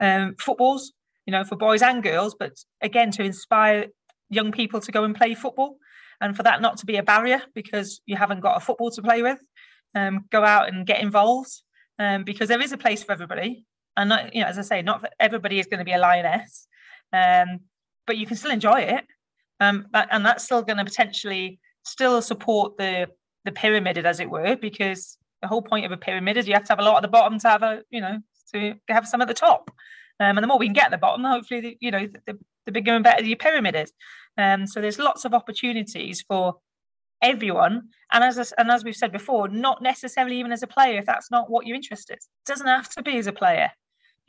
[0.00, 0.92] um, footballs
[1.26, 3.86] you know for boys and girls but again to inspire
[4.30, 5.76] young people to go and play football
[6.20, 9.02] and for that not to be a barrier because you haven't got a football to
[9.02, 9.40] play with
[9.94, 11.62] um, go out and get involved
[11.98, 13.64] um, because there is a place for everybody.
[13.96, 16.68] And not, you know, as I say, not everybody is going to be a lioness,
[17.10, 19.04] but you can still enjoy it,
[19.60, 23.08] um, and that's still going to potentially still support the
[23.44, 26.64] the pyramid, as it were, because the whole point of a pyramid is you have
[26.64, 28.18] to have a lot at the bottom to have a, you know,
[28.52, 29.70] to have some at the top.
[30.20, 32.38] Um, and the more we can get at the bottom, hopefully, the, you know, the,
[32.66, 33.92] the bigger and better your pyramid is.
[34.36, 36.56] Um, so there's lots of opportunities for
[37.22, 41.06] everyone and as and as we've said before not necessarily even as a player if
[41.06, 43.70] that's not what you're interested it doesn't have to be as a player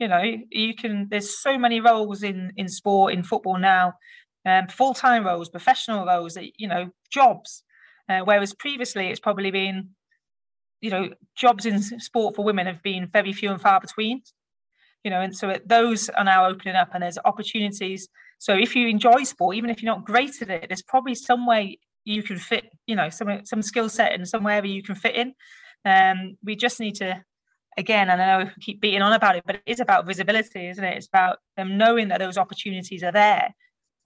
[0.00, 3.92] you know you can there's so many roles in in sport in football now
[4.46, 7.62] um, full-time roles professional roles you know jobs
[8.08, 9.90] uh, whereas previously it's probably been
[10.80, 14.22] you know jobs in sport for women have been very few and far between
[15.04, 18.74] you know and so it, those are now opening up and there's opportunities so if
[18.74, 22.22] you enjoy sport even if you're not great at it there's probably some way you
[22.22, 25.34] can fit, you know, some some skill set and somewhere you can fit in.
[25.84, 27.24] Um, we just need to,
[27.76, 30.68] again, and I know I keep beating on about it, but it is about visibility,
[30.68, 30.96] isn't it?
[30.96, 33.54] It's about them knowing that those opportunities are there.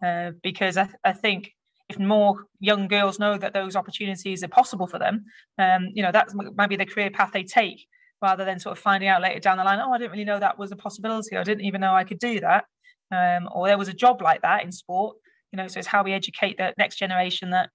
[0.04, 1.52] Uh, because I, I think
[1.88, 5.24] if more young girls know that those opportunities are possible for them,
[5.58, 7.86] um, you know, that might be the career path they take
[8.20, 10.38] rather than sort of finding out later down the line, oh, I didn't really know
[10.40, 11.36] that was a possibility.
[11.36, 12.64] I didn't even know I could do that.
[13.10, 15.16] Um, or there was a job like that in sport.
[15.52, 17.70] You know, so it's how we educate the next generation that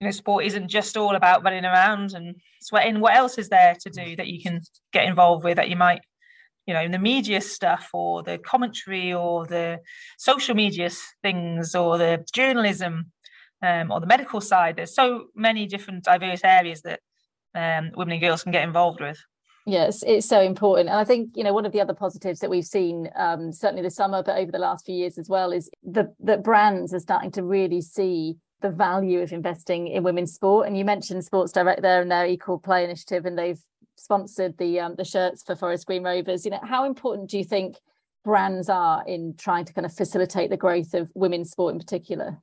[0.00, 3.00] you know, sport isn't just all about running around and sweating.
[3.00, 6.00] What else is there to do that you can get involved with that you might,
[6.70, 9.80] you know, in the media stuff or the commentary or the
[10.18, 10.88] social media
[11.20, 13.10] things or the journalism
[13.60, 14.76] um, or the medical side?
[14.76, 17.00] There's so many different diverse areas that
[17.56, 19.18] um, women and girls can get involved with.
[19.66, 20.90] Yes, it's so important.
[20.90, 23.82] And I think, you know, one of the other positives that we've seen, um, certainly
[23.82, 27.00] this summer, but over the last few years as well, is the that brands are
[27.00, 30.68] starting to really see the value of investing in women's sport.
[30.68, 33.60] And you mentioned Sports Direct there and their Equal Play initiative, and they've
[34.00, 36.44] sponsored the um, the shirts for Forest Green Rovers.
[36.44, 37.76] You know, how important do you think
[38.24, 42.38] brands are in trying to kind of facilitate the growth of women's sport in particular?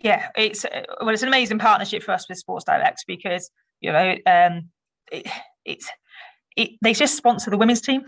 [0.00, 0.64] Yeah, it's
[1.00, 4.70] well, it's an amazing partnership for us with Sports Direct because you know um,
[5.10, 5.26] it,
[5.64, 5.88] it's
[6.56, 8.04] it, they just sponsor the women's team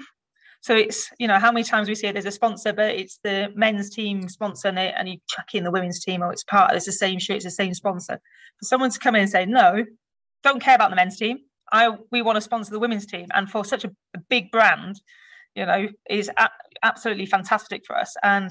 [0.64, 3.20] so it's you know how many times we see it there's a sponsor, but it's
[3.22, 6.74] the men's team sponsoring it, and you chuck in the women's team, or it's part.
[6.74, 8.14] It's the same shirt, it's the same sponsor.
[8.14, 9.84] For someone to come in and say no,
[10.42, 11.40] don't care about the men's team.
[11.74, 15.00] I we want to sponsor the women's team, and for such a, a big brand,
[15.56, 16.50] you know, is a-
[16.82, 18.14] absolutely fantastic for us.
[18.22, 18.50] And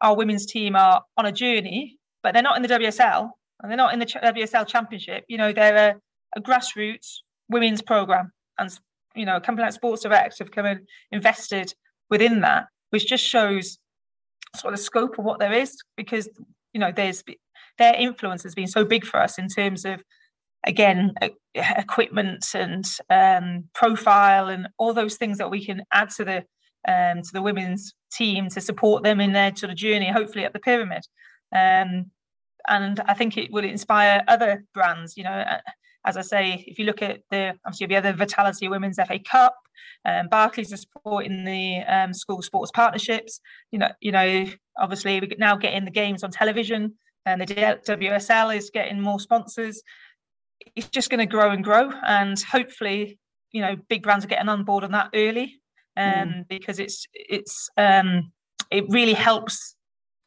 [0.00, 3.30] our women's team are on a journey, but they're not in the WSL
[3.60, 5.24] and they're not in the WSL Championship.
[5.28, 5.94] You know, they're a,
[6.38, 7.18] a grassroots
[7.50, 8.70] women's program, and
[9.14, 10.80] you know, a company like Sports Direct have come and
[11.10, 11.74] invested
[12.08, 13.78] within that, which just shows
[14.56, 16.28] sort of the scope of what there is because
[16.72, 17.22] you know there's
[17.78, 20.02] their influence has been so big for us in terms of
[20.64, 21.14] again
[21.54, 26.44] equipment and um, profile and all those things that we can add to the
[26.88, 30.52] um, to the women's team to support them in their sort of journey hopefully at
[30.52, 31.02] the pyramid
[31.54, 32.10] um,
[32.68, 35.44] and I think it will inspire other brands you know
[36.04, 39.56] as I say, if you look at the obviously the other Vitality Women's FA Cup,
[40.04, 43.40] um, Barclays are supporting the um, school sports partnerships.
[43.70, 44.46] You know, you know,
[44.76, 46.94] obviously we're now getting the games on television,
[47.24, 49.82] and the WSL is getting more sponsors.
[50.74, 53.18] It's just going to grow and grow, and hopefully,
[53.50, 55.62] you know, big brands are getting on board on that early.
[55.96, 56.48] um, mm.
[56.48, 58.32] because it's it's um,
[58.70, 59.76] it really helps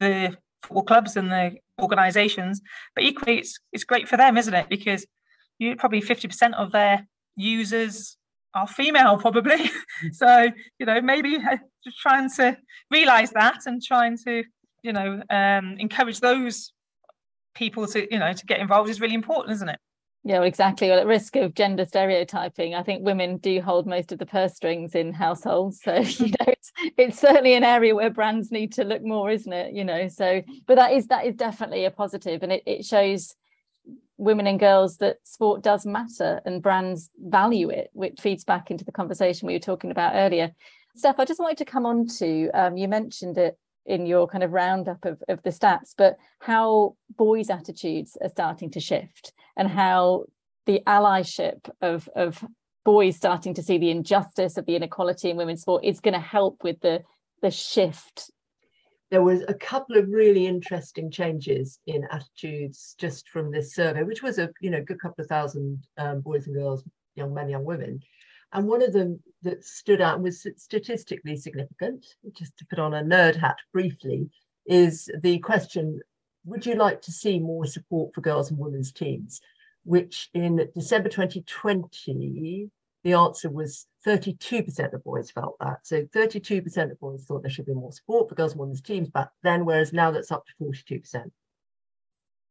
[0.00, 2.60] the football clubs and the organisations.
[2.94, 4.68] But equally, it's it's great for them, isn't it?
[4.68, 5.06] Because
[5.58, 8.16] you probably fifty percent of their users
[8.54, 9.70] are female, probably.
[10.12, 12.56] so you know, maybe uh, just trying to
[12.90, 14.44] realise that and trying to
[14.82, 16.72] you know um, encourage those
[17.54, 19.80] people to you know to get involved is really important, isn't it?
[20.26, 20.88] Yeah, well, exactly.
[20.88, 24.56] Well, at risk of gender stereotyping, I think women do hold most of the purse
[24.56, 25.80] strings in households.
[25.80, 29.52] So, you know, it's, it's certainly an area where brands need to look more, isn't
[29.52, 29.72] it?
[29.72, 33.36] You know, so but that is that is definitely a positive and it, it shows
[34.16, 38.84] women and girls that sport does matter and brands value it, which feeds back into
[38.84, 40.50] the conversation we were talking about earlier.
[40.96, 44.44] Steph, I just wanted to come on to um, you mentioned it in your kind
[44.44, 49.68] of roundup of, of the stats, but how boys' attitudes are starting to shift and
[49.68, 50.24] how
[50.66, 52.44] the allyship of, of
[52.84, 56.20] boys starting to see the injustice of the inequality in women's sport is going to
[56.20, 57.02] help with the,
[57.42, 58.30] the shift.
[59.10, 64.22] There was a couple of really interesting changes in attitudes just from this survey, which
[64.22, 66.82] was a you know good couple of thousand um, boys and girls,
[67.14, 68.00] young men, young women.
[68.56, 72.94] And one of them that stood out and was statistically significant, just to put on
[72.94, 74.30] a nerd hat briefly,
[74.64, 76.00] is the question
[76.46, 79.42] Would you like to see more support for girls and women's teams?
[79.84, 82.70] Which in December 2020,
[83.04, 85.86] the answer was 32% of boys felt that.
[85.86, 89.10] So 32% of boys thought there should be more support for girls and women's teams
[89.10, 91.30] back then, whereas now that's up to 42%.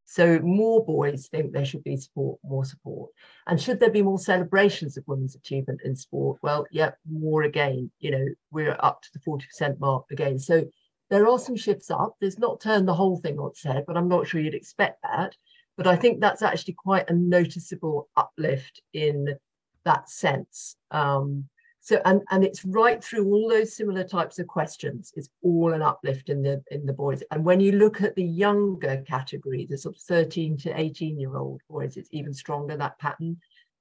[0.06, 3.10] So more boys think there should be support, more support.
[3.48, 6.38] And should there be more celebrations of women's achievement in sport?
[6.42, 7.90] Well, yeah, more again.
[7.98, 10.38] You know, we're up to the 40% mark again.
[10.38, 10.64] So
[11.10, 12.14] there are some shifts up.
[12.20, 15.02] There's not turned the whole thing on its head, but I'm not sure you'd expect
[15.02, 15.34] that.
[15.76, 19.36] But I think that's actually quite a noticeable uplift in
[19.84, 20.76] that sense.
[20.92, 21.48] Um,
[21.86, 25.12] so and and it's right through all those similar types of questions.
[25.14, 27.22] It's all an uplift in the in the boys.
[27.30, 31.36] And when you look at the younger category the sort of 13 to 18 year
[31.36, 33.36] old boys it's even stronger that pattern.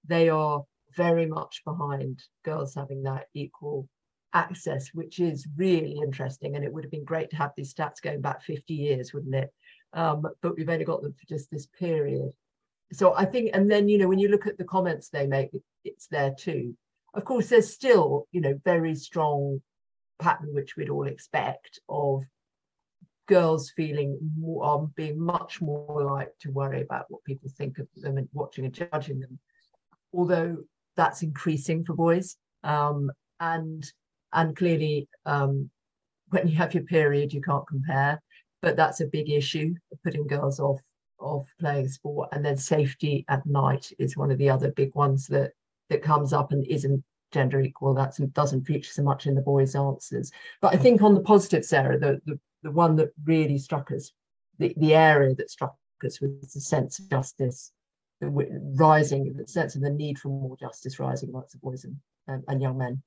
[0.08, 0.64] They are
[0.96, 3.90] very much behind girls having that equal
[4.34, 6.56] access which is really interesting.
[6.56, 9.34] And it would have been great to have these stats going back 50 years wouldn't
[9.34, 9.52] it?
[9.94, 12.32] Um, but we've only got them for just this period.
[12.94, 15.50] So i think and then you know when you look at the comments they make
[15.84, 16.76] it's there too
[17.16, 19.62] of course, there's still, you know, very strong
[20.20, 22.24] pattern which we'd all expect of
[23.28, 27.88] girls feeling more, um, being much more like to worry about what people think of
[27.96, 29.40] them and watching and judging them.
[30.14, 30.58] Although
[30.96, 33.84] that's increasing for boys, um, and
[34.34, 35.70] and clearly um,
[36.30, 38.22] when you have your period, you can't compare.
[38.62, 40.82] But that's a big issue, putting girls off
[41.20, 45.28] of playing sport, and then safety at night is one of the other big ones
[45.28, 45.52] that
[45.90, 47.94] that comes up and isn't gender equal.
[47.94, 50.32] That doesn't feature so much in the boys' answers.
[50.62, 54.12] But I think on the positive, Sarah, the, the, the one that really struck us,
[54.58, 57.72] the, the area that struck us was the sense of justice
[58.22, 58.30] the
[58.76, 62.44] rising, the sense of the need for more justice rising amongst the boys and, um,
[62.48, 63.02] and young men.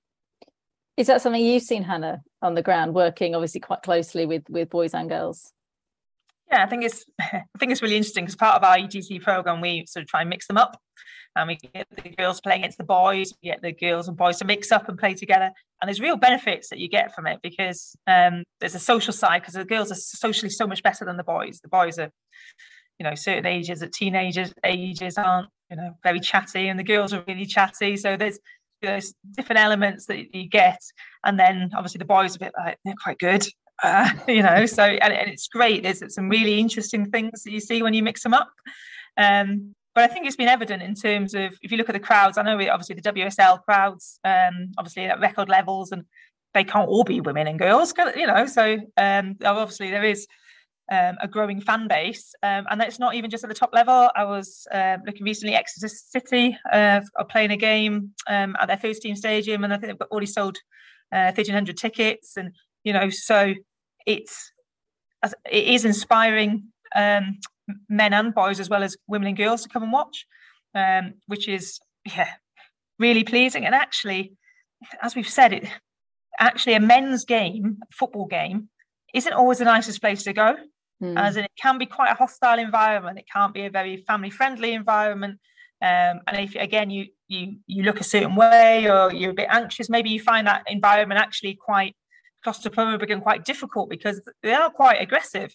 [0.97, 4.69] Is that something you've seen, Hannah, on the ground, working obviously quite closely with with
[4.69, 5.53] boys and girls?
[6.51, 9.61] Yeah, I think it's I think it's really interesting because part of our EGC program
[9.61, 10.81] we sort of try and mix them up,
[11.37, 14.39] and we get the girls playing against the boys, we get the girls and boys
[14.39, 17.39] to mix up and play together, and there's real benefits that you get from it
[17.43, 21.17] because um, there's a social side because the girls are socially so much better than
[21.17, 21.61] the boys.
[21.61, 22.11] The boys are,
[22.99, 27.13] you know, certain ages at teenagers ages aren't you know very chatty, and the girls
[27.13, 27.97] are really chatty.
[27.97, 28.39] So there's
[28.83, 30.81] there's different elements that you get,
[31.25, 33.47] and then obviously the boys are a bit like they're quite good,
[33.83, 35.83] uh, you know, so and, and, it's great.
[35.83, 38.51] There's some really interesting things that you see when you mix them up.
[39.17, 41.99] Um, but I think it's been evident in terms of if you look at the
[41.99, 42.39] crowds.
[42.39, 46.05] I know obviously the WSL crowds, um, obviously at record levels, and
[46.55, 48.47] they can't all be women and girls, you know.
[48.47, 50.29] So um, obviously there is
[50.89, 54.09] um, a growing fan base, um, and that's not even just at the top level.
[54.15, 58.79] I was uh, looking recently, Exeter City uh, are playing a game um, at their
[58.79, 60.59] first team stadium, and I think they've already sold
[61.11, 63.53] uh, 1,300 tickets, and you know, so
[64.07, 64.53] it's
[65.51, 67.41] it is inspiring um,
[67.89, 70.27] men and boys as well as women and girls to come and watch,
[70.75, 72.31] um, which is yeah
[72.99, 73.65] really pleasing.
[73.65, 74.33] And actually,
[75.03, 75.69] as we've said, it
[76.39, 78.69] actually a men's game, football game,
[79.15, 80.57] isn't always the nicest place to go.
[81.03, 81.19] Mm.
[81.19, 83.19] As in, it can be quite a hostile environment.
[83.19, 85.39] It can't be a very family-friendly environment.
[85.81, 89.47] Um, and if again you you you look a certain way or you're a bit
[89.49, 91.95] anxious, maybe you find that environment actually quite
[92.45, 95.53] claustrophobic and quite difficult because they are quite aggressive.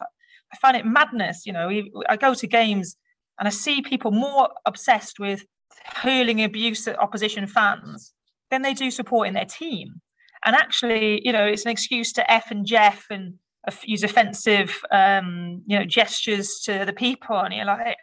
[0.52, 1.46] I find it madness.
[1.46, 1.70] You know,
[2.10, 2.98] I go to games
[3.39, 5.46] and I see people more obsessed with
[5.86, 8.14] hurling abuse at opposition fans
[8.52, 10.02] than they do supporting their team.
[10.46, 13.36] and actually, you know, it's an excuse to F and Jeff and
[13.84, 17.96] use offensive, um, you know, gestures to the people, and you're like,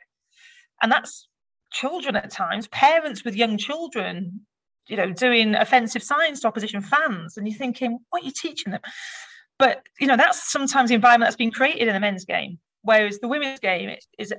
[0.82, 1.28] and that's
[1.72, 4.46] children at times, parents with young children,
[4.88, 8.72] you know, doing offensive signs to opposition fans, and you're thinking, what are you teaching
[8.72, 8.80] them?
[9.60, 13.20] But you know, that's sometimes the environment that's been created in the men's game, whereas
[13.20, 14.34] the women's game is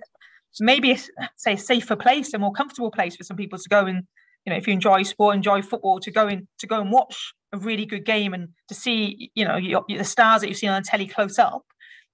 [0.59, 0.97] maybe
[1.37, 4.03] say a safer place, a more comfortable place for some people to go and
[4.45, 7.33] you know, if you enjoy sport, enjoy football, to go in to go and watch
[7.53, 10.69] a really good game and to see, you know, your, the stars that you've seen
[10.69, 11.63] on the telly close up,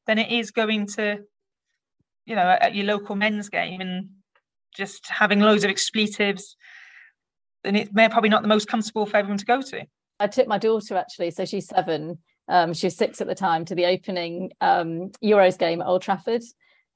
[0.07, 1.19] then it is going to,
[2.25, 4.09] you know, at your local men's game and
[4.75, 6.57] just having loads of expletives.
[7.63, 9.85] And it may probably not the most comfortable for everyone to go to.
[10.19, 12.17] I took my daughter actually, so she's seven.
[12.49, 16.01] Um, she was six at the time to the opening um, Euros game at Old
[16.01, 16.43] Trafford,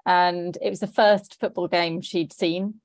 [0.06, 2.76] and it was the first football game she'd seen.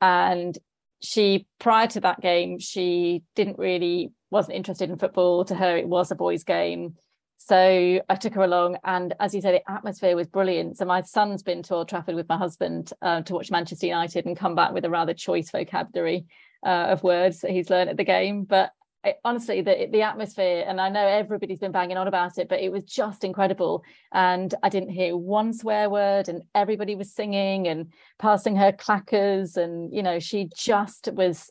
[0.00, 0.56] And
[1.00, 5.44] she prior to that game she didn't really wasn't interested in football.
[5.44, 6.94] To her it was a boys game.
[7.36, 8.78] So i took her along.
[8.84, 10.76] And as you said the atmosphere was brilliant.
[10.76, 14.26] So my son's been to old trafford with my husband uh, to watch manchester united
[14.26, 16.26] and come back with a rather choice vocabulary
[16.66, 18.44] uh, of words that he's learned at the game.
[18.44, 18.72] But
[19.24, 22.72] honestly the the atmosphere and I know everybody's been banging on about it but it
[22.72, 23.84] was just incredible.
[24.12, 29.56] And I didn't hear one swear word and everybody was singing and passing her clackers.
[29.56, 31.50] And you know she just was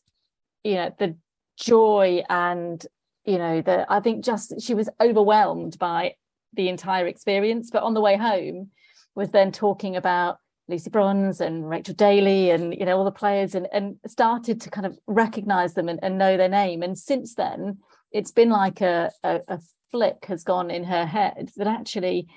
[0.64, 1.16] you know the
[1.58, 2.86] joy and
[3.26, 6.16] you know the I think just she was overwhelmed by
[6.54, 7.70] the entire experience.
[7.72, 8.72] But on the way home
[9.16, 10.38] was then talking about
[10.70, 14.70] Lucy Bronze and Rachel Daly and you know all the players and, and started to
[14.70, 16.84] kind of recognize them and, and know their name.
[16.84, 17.78] And since then,
[18.12, 19.60] it's been like a, a, a
[19.92, 22.28] flick has gone in her head that actually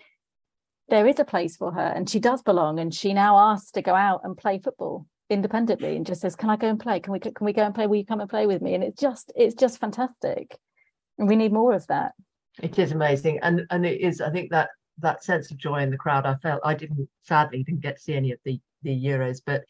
[0.88, 2.78] there is a place for her and she does belong.
[2.78, 6.50] And she now asks to go out and play football independently and just says, Can
[6.50, 7.00] I go and play?
[7.00, 7.86] Can we can we go and play?
[7.86, 8.74] Will you come and play with me?
[8.74, 10.56] And it's just it's just fantastic.
[11.18, 12.12] And we need more of that.
[12.62, 13.38] It is amazing.
[13.42, 14.70] And and it is, I think that
[15.00, 16.26] that sense of joy in the crowd.
[16.26, 19.64] I felt I didn't sadly didn't get to see any of the the Euros, but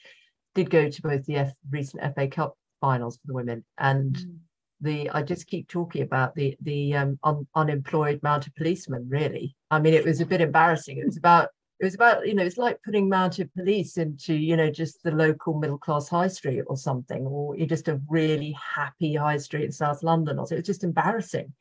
[0.55, 4.37] did go to both the F, recent FA Cup finals for the women and mm.
[4.81, 9.09] the I just keep talking about the the um, un, unemployed mounted policemen.
[9.09, 10.99] Really, I mean, it was a bit embarrassing.
[10.99, 11.51] It was about
[11.81, 15.11] it was about you know it's like putting mounted police into you know just the
[15.11, 19.65] local middle class high street or something or you're just a really happy high street
[19.65, 21.53] in south london or so it was just embarrassing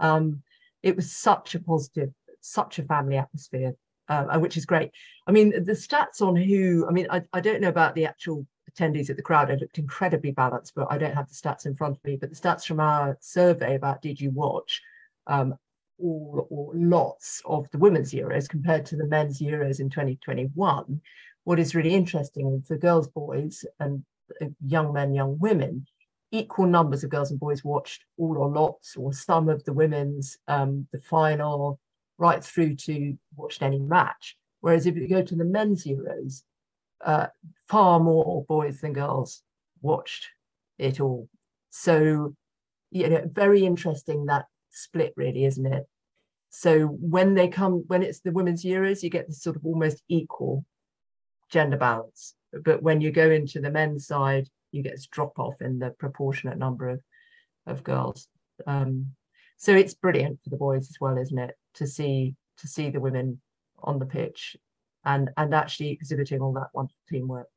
[0.00, 0.42] um
[0.82, 2.10] it was such a positive
[2.40, 3.74] such a family atmosphere,
[4.08, 4.90] uh, which is great.
[5.26, 8.46] I mean, the stats on who, I mean, I, I don't know about the actual
[8.70, 9.50] attendees at the crowd.
[9.50, 12.16] It looked incredibly balanced, but I don't have the stats in front of me.
[12.16, 14.80] But the stats from our survey about Did You Watch,
[15.26, 15.54] um,
[16.00, 21.00] all or lots of the women's Euros compared to the men's Euros in 2021.
[21.44, 24.04] What is really interesting is the girls, boys, and
[24.40, 25.86] uh, young men, young women,
[26.30, 30.36] equal numbers of girls and boys watched all or lots or some of the women's,
[30.46, 31.80] um, the final,
[32.18, 34.36] right through to watched any match.
[34.60, 36.42] Whereas if you go to the men's Euros,
[37.04, 37.28] uh,
[37.68, 39.42] far more boys than girls
[39.80, 40.26] watched
[40.78, 41.28] it all.
[41.70, 42.34] So,
[42.90, 45.86] you know, very interesting that split, really, isn't it?
[46.50, 50.02] So when they come, when it's the women's Euros, you get this sort of almost
[50.08, 50.64] equal
[51.50, 52.34] gender balance.
[52.64, 55.90] But when you go into the men's side, you get this drop off in the
[55.90, 57.00] proportionate number of
[57.66, 58.28] of girls.
[58.66, 59.12] Um,
[59.58, 61.54] so it's brilliant for the boys as well, isn't it?
[61.78, 63.40] to see to see the women
[63.82, 64.56] on the pitch
[65.04, 67.48] and and actually exhibiting all that wonderful teamwork.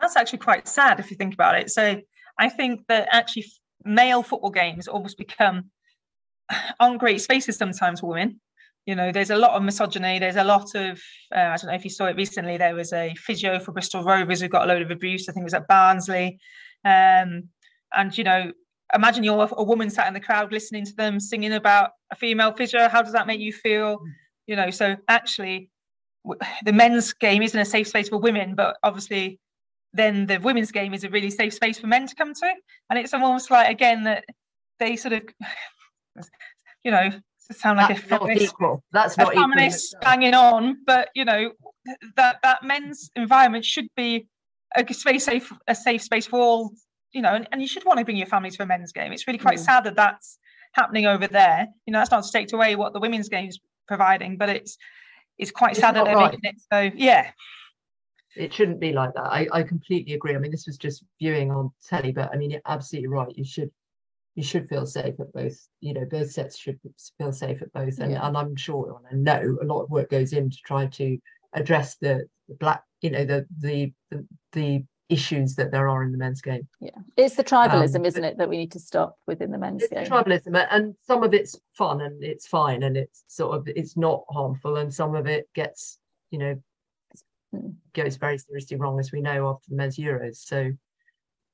[0.00, 1.70] That's actually quite sad if you think about it.
[1.70, 2.00] So
[2.38, 3.46] I think that actually
[3.84, 5.70] male football games almost become
[6.80, 8.40] on great spaces sometimes for women.
[8.86, 10.18] You know, there's a lot of misogyny.
[10.18, 11.00] There's a lot of
[11.34, 12.56] uh, I don't know if you saw it recently.
[12.56, 15.28] There was a physio for Bristol Rovers who got a load of abuse.
[15.28, 16.40] I think it was at Barnsley,
[16.84, 17.48] um,
[17.94, 18.52] and you know
[18.94, 22.52] imagine you're a woman sat in the crowd listening to them singing about a female
[22.52, 22.88] physio.
[22.88, 23.98] How does that make you feel?
[23.98, 24.04] Mm.
[24.46, 25.70] You know, so actually,
[26.64, 29.38] the men's game isn't a safe space for women, but obviously,
[29.92, 32.52] then the women's game is a really safe space for men to come to.
[32.90, 34.24] And it's almost like again that
[34.78, 35.22] they sort of,
[36.84, 37.10] you know,
[37.52, 38.84] sound like That's a feminist, equal.
[38.92, 41.52] That's not feminist banging on, but you know
[42.16, 44.26] that that men's environment should be
[44.76, 46.72] a space safe a safe space for all
[47.12, 49.12] you know, and, and you should want to bring your family to a men's game.
[49.12, 49.64] It's really quite yeah.
[49.64, 50.38] sad that that's
[50.72, 51.68] happening over there.
[51.86, 54.76] You know, that's not to take away what the women's game is providing, but it's
[55.38, 56.32] it's quite it's sad that they're right.
[56.32, 56.56] making it.
[56.72, 57.30] So yeah.
[58.34, 59.24] It shouldn't be like that.
[59.24, 60.34] I, I completely agree.
[60.34, 63.36] I mean, this was just viewing on telly, but I mean, you're absolutely right.
[63.36, 63.70] You should
[64.34, 65.68] you should feel safe at both.
[65.80, 66.80] You know, both sets should
[67.18, 67.98] feel safe at both.
[67.98, 68.26] And, yeah.
[68.26, 71.18] and I'm sure, and I know a lot of work goes in to try to
[71.52, 76.12] address the, the black, you know, the the the, the issues that there are in
[76.12, 76.66] the men's game.
[76.80, 79.82] Yeah, it's the tribalism, um, isn't it, that we need to stop within the men's
[79.82, 80.06] it's game?
[80.06, 84.24] tribalism, and some of it's fun and it's fine and it's sort of it's not
[84.30, 85.98] harmful, and some of it gets
[86.30, 86.60] you know
[87.54, 87.74] mm.
[87.94, 90.36] goes very seriously wrong, as we know after the men's Euros.
[90.36, 90.72] So,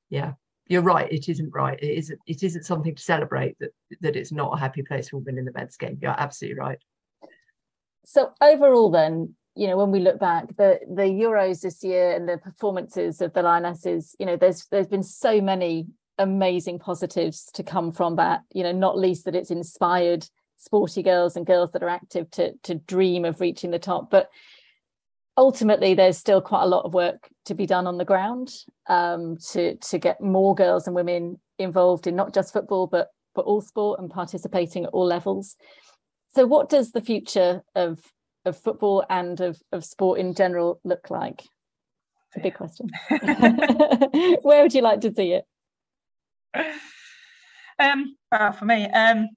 [0.09, 0.33] yeah,
[0.67, 1.11] you're right.
[1.11, 1.77] It isn't right.
[1.81, 2.19] It isn't.
[2.27, 5.45] It isn't something to celebrate that that it's not a happy place for women in
[5.45, 5.97] the men's game.
[6.01, 6.79] You're absolutely right.
[8.05, 12.27] So overall, then, you know, when we look back, the the Euros this year and
[12.27, 15.87] the performances of the Lionesses, you know, there's there's been so many
[16.17, 18.41] amazing positives to come from that.
[18.53, 20.25] You know, not least that it's inspired
[20.57, 24.29] sporty girls and girls that are active to to dream of reaching the top, but
[25.39, 28.53] ultimately there's still quite a lot of work to be done on the ground
[28.87, 33.45] um, to to get more girls and women involved in not just football but but
[33.45, 35.55] all sport and participating at all levels
[36.35, 37.99] so what does the future of
[38.45, 41.41] of football and of, of sport in general look like?
[41.41, 42.89] It's a big question.
[44.41, 45.45] Where would you like to see it?
[47.79, 49.29] Um, well, for me, um,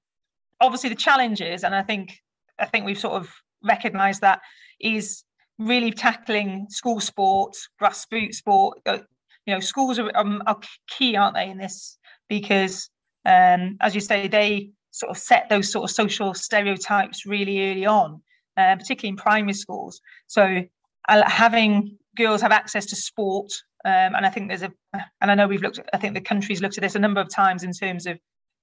[0.60, 2.18] obviously the challenges, and I think
[2.58, 3.32] I think we've sort of
[3.62, 4.40] recognised that
[4.80, 5.24] is
[5.58, 8.78] really tackling school sport, grassroots sport.
[8.84, 8.98] Uh,
[9.46, 11.98] you know, schools are, um, are key, aren't they, in this?
[12.28, 12.90] Because,
[13.24, 17.86] um, as you say, they sort of set those sort of social stereotypes really early
[17.86, 18.22] on,
[18.56, 20.00] uh, particularly in primary schools.
[20.26, 20.62] So
[21.08, 23.52] uh, having girls have access to sport,
[23.84, 24.72] um, and I think there's a,
[25.20, 27.28] and I know we've looked, I think the country's looked at this a number of
[27.28, 28.18] times in terms of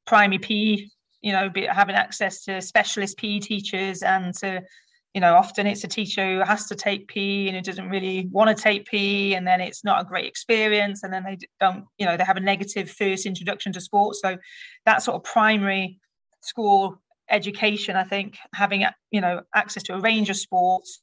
[0.06, 0.88] primary PE,
[1.22, 4.62] you know, be, having access to specialist PE teachers and to
[5.14, 8.28] you know, often it's a teacher who has to take PE and who doesn't really
[8.32, 11.86] want to take PE, and then it's not a great experience, and then they don't,
[11.98, 14.16] you know, they have a negative first introduction to sport.
[14.18, 14.38] So
[14.86, 16.00] that sort of primary
[16.42, 21.02] school education i think having you know access to a range of sports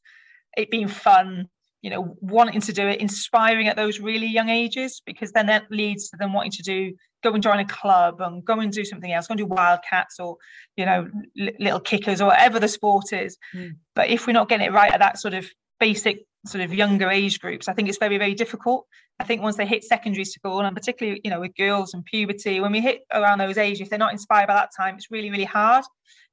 [0.56, 1.48] it being fun
[1.82, 5.70] you know wanting to do it inspiring at those really young ages because then that
[5.70, 8.84] leads to them wanting to do go and join a club and go and do
[8.84, 10.36] something else go and do wildcats or
[10.76, 11.08] you know
[11.40, 13.70] l- little kickers or whatever the sport is mm.
[13.94, 15.46] but if we're not getting it right at that sort of
[15.78, 18.86] basic sort of younger age groups i think it's very very difficult.
[19.18, 22.60] I think once they hit secondary school and particularly you know with girls and puberty
[22.60, 25.30] when we hit around those ages if they're not inspired by that time it's really
[25.30, 25.84] really hard.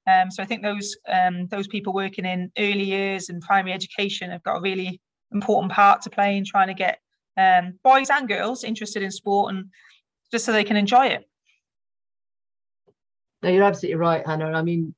[0.06, 4.32] Um, so i think those um, those people working in early years and primary education
[4.32, 5.00] have got a really
[5.32, 7.00] important part to play in trying to get
[7.38, 9.66] um, boys and girls interested in sport and
[10.30, 11.24] just so they can enjoy it.
[13.42, 14.52] No you're absolutely right hannah.
[14.52, 14.94] I mean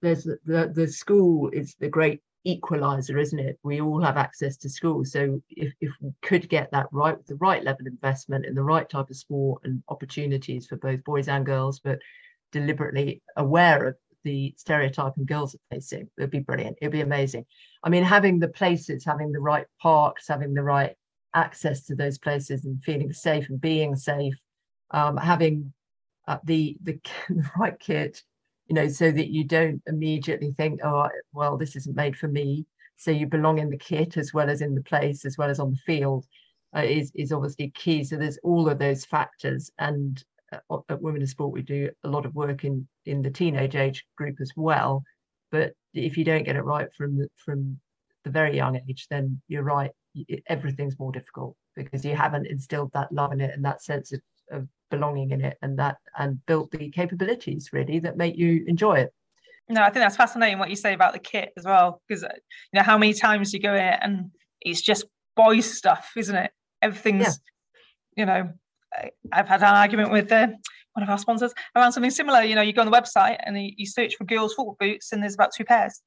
[0.00, 3.58] there's the, the school is the great equalizer, isn't it?
[3.62, 5.04] We all have access to school.
[5.04, 8.54] So if, if we could get that right with the right level of investment in
[8.54, 11.98] the right type of sport and opportunities for both boys and girls, but
[12.52, 16.78] deliberately aware of the stereotype and girls are facing, it'd be brilliant.
[16.80, 17.46] It'd be amazing.
[17.82, 20.94] I mean, having the places, having the right parks, having the right
[21.34, 24.34] access to those places and feeling safe and being safe,
[24.92, 25.72] um, having
[26.28, 28.22] uh, the, the, the right kit
[28.66, 32.66] you know, so that you don't immediately think, oh, well, this isn't made for me.
[32.96, 35.60] So you belong in the kit as well as in the place, as well as
[35.60, 36.26] on the field,
[36.74, 38.04] uh, is is obviously key.
[38.04, 42.08] So there's all of those factors, and uh, at Women in Sport, we do a
[42.08, 45.04] lot of work in in the teenage age group as well.
[45.50, 47.78] But if you don't get it right from the, from
[48.24, 49.90] the very young age, then you're right.
[50.48, 54.20] Everything's more difficult because you haven't instilled that love in it and that sense of,
[54.50, 58.94] of belonging in it and that and built the capabilities really that make you enjoy
[58.94, 59.12] it.
[59.68, 62.28] No i think that's fascinating what you say about the kit as well because uh,
[62.72, 64.30] you know how many times you go in and
[64.60, 66.50] it's just boys stuff isn't it?
[66.82, 67.40] Everything's
[68.16, 68.16] yeah.
[68.16, 68.52] you know
[69.32, 70.46] i've had an argument with uh,
[70.96, 72.42] one of our sponsors around something similar.
[72.42, 75.22] You know you go on the website and you search for girls football boots and
[75.22, 76.00] there's about two pairs.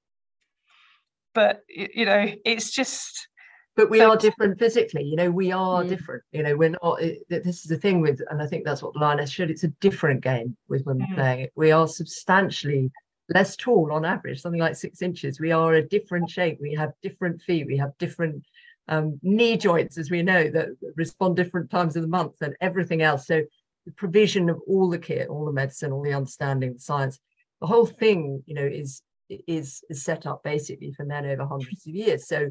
[1.36, 3.28] But you know it's just
[3.76, 4.60] but we so, are different.
[4.60, 5.90] physically you know we are mm.
[5.90, 8.82] different you know we're not it, this is the thing with and i think that's
[8.82, 11.16] what the lioness showed it's a different game with women mm.
[11.16, 11.52] playing it.
[11.56, 12.92] We are substantially
[13.34, 15.40] less tall on average something like six inches.
[15.40, 18.44] We are a different shape we have different feet we have different
[18.88, 23.04] um, knee joints as we know that respond different times of the month and everything
[23.04, 23.28] else.
[23.28, 23.44] So
[23.86, 27.20] the provision of all the kit all the medicine all the understanding the science
[27.62, 31.86] the whole thing you know is is is set up basically for men over hundreds
[31.86, 32.28] of years.
[32.28, 32.50] So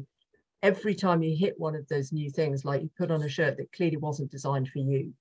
[0.61, 3.57] every time you hit one of those new things, like you put on a shirt
[3.57, 5.13] that clearly wasn't designed for you,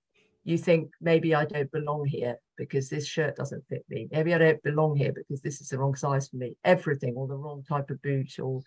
[0.45, 4.09] you think maybe I don't belong here because this shirt doesn't fit me.
[4.11, 6.57] Maybe I don't belong here because this is the wrong size for me.
[6.64, 8.62] Everything or the wrong type of boot or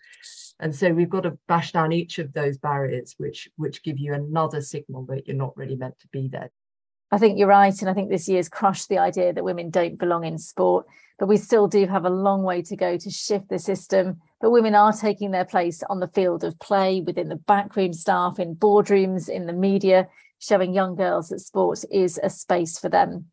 [0.60, 4.14] and so we've got to bash down each of those barriers which which give you
[4.14, 6.50] another signal that you're not really meant to be there.
[7.12, 7.78] I think you're right.
[7.80, 10.86] And I think this year's crushed the idea that women don't belong in sport.
[11.18, 14.20] But we still do have a long way to go to shift the system.
[14.40, 18.40] But women are taking their place on the field of play, within the backroom staff,
[18.40, 20.08] in boardrooms, in the media,
[20.40, 23.26] showing young girls that sport is a space for them.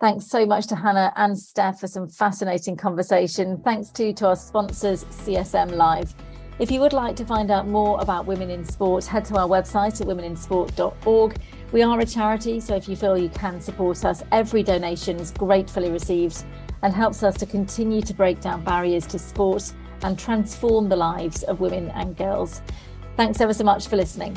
[0.00, 3.60] Thanks so much to Hannah and Steph for some fascinating conversation.
[3.64, 6.14] Thanks too to our sponsors, CSM Live.
[6.58, 9.46] If you would like to find out more about women in sport, head to our
[9.46, 11.36] website at womeninsport.org.
[11.70, 15.32] We are a charity, so if you feel you can support us, every donation is
[15.32, 16.44] gratefully received
[16.80, 19.70] and helps us to continue to break down barriers to sport
[20.02, 22.62] and transform the lives of women and girls.
[23.18, 24.34] Thanks ever so much for listening.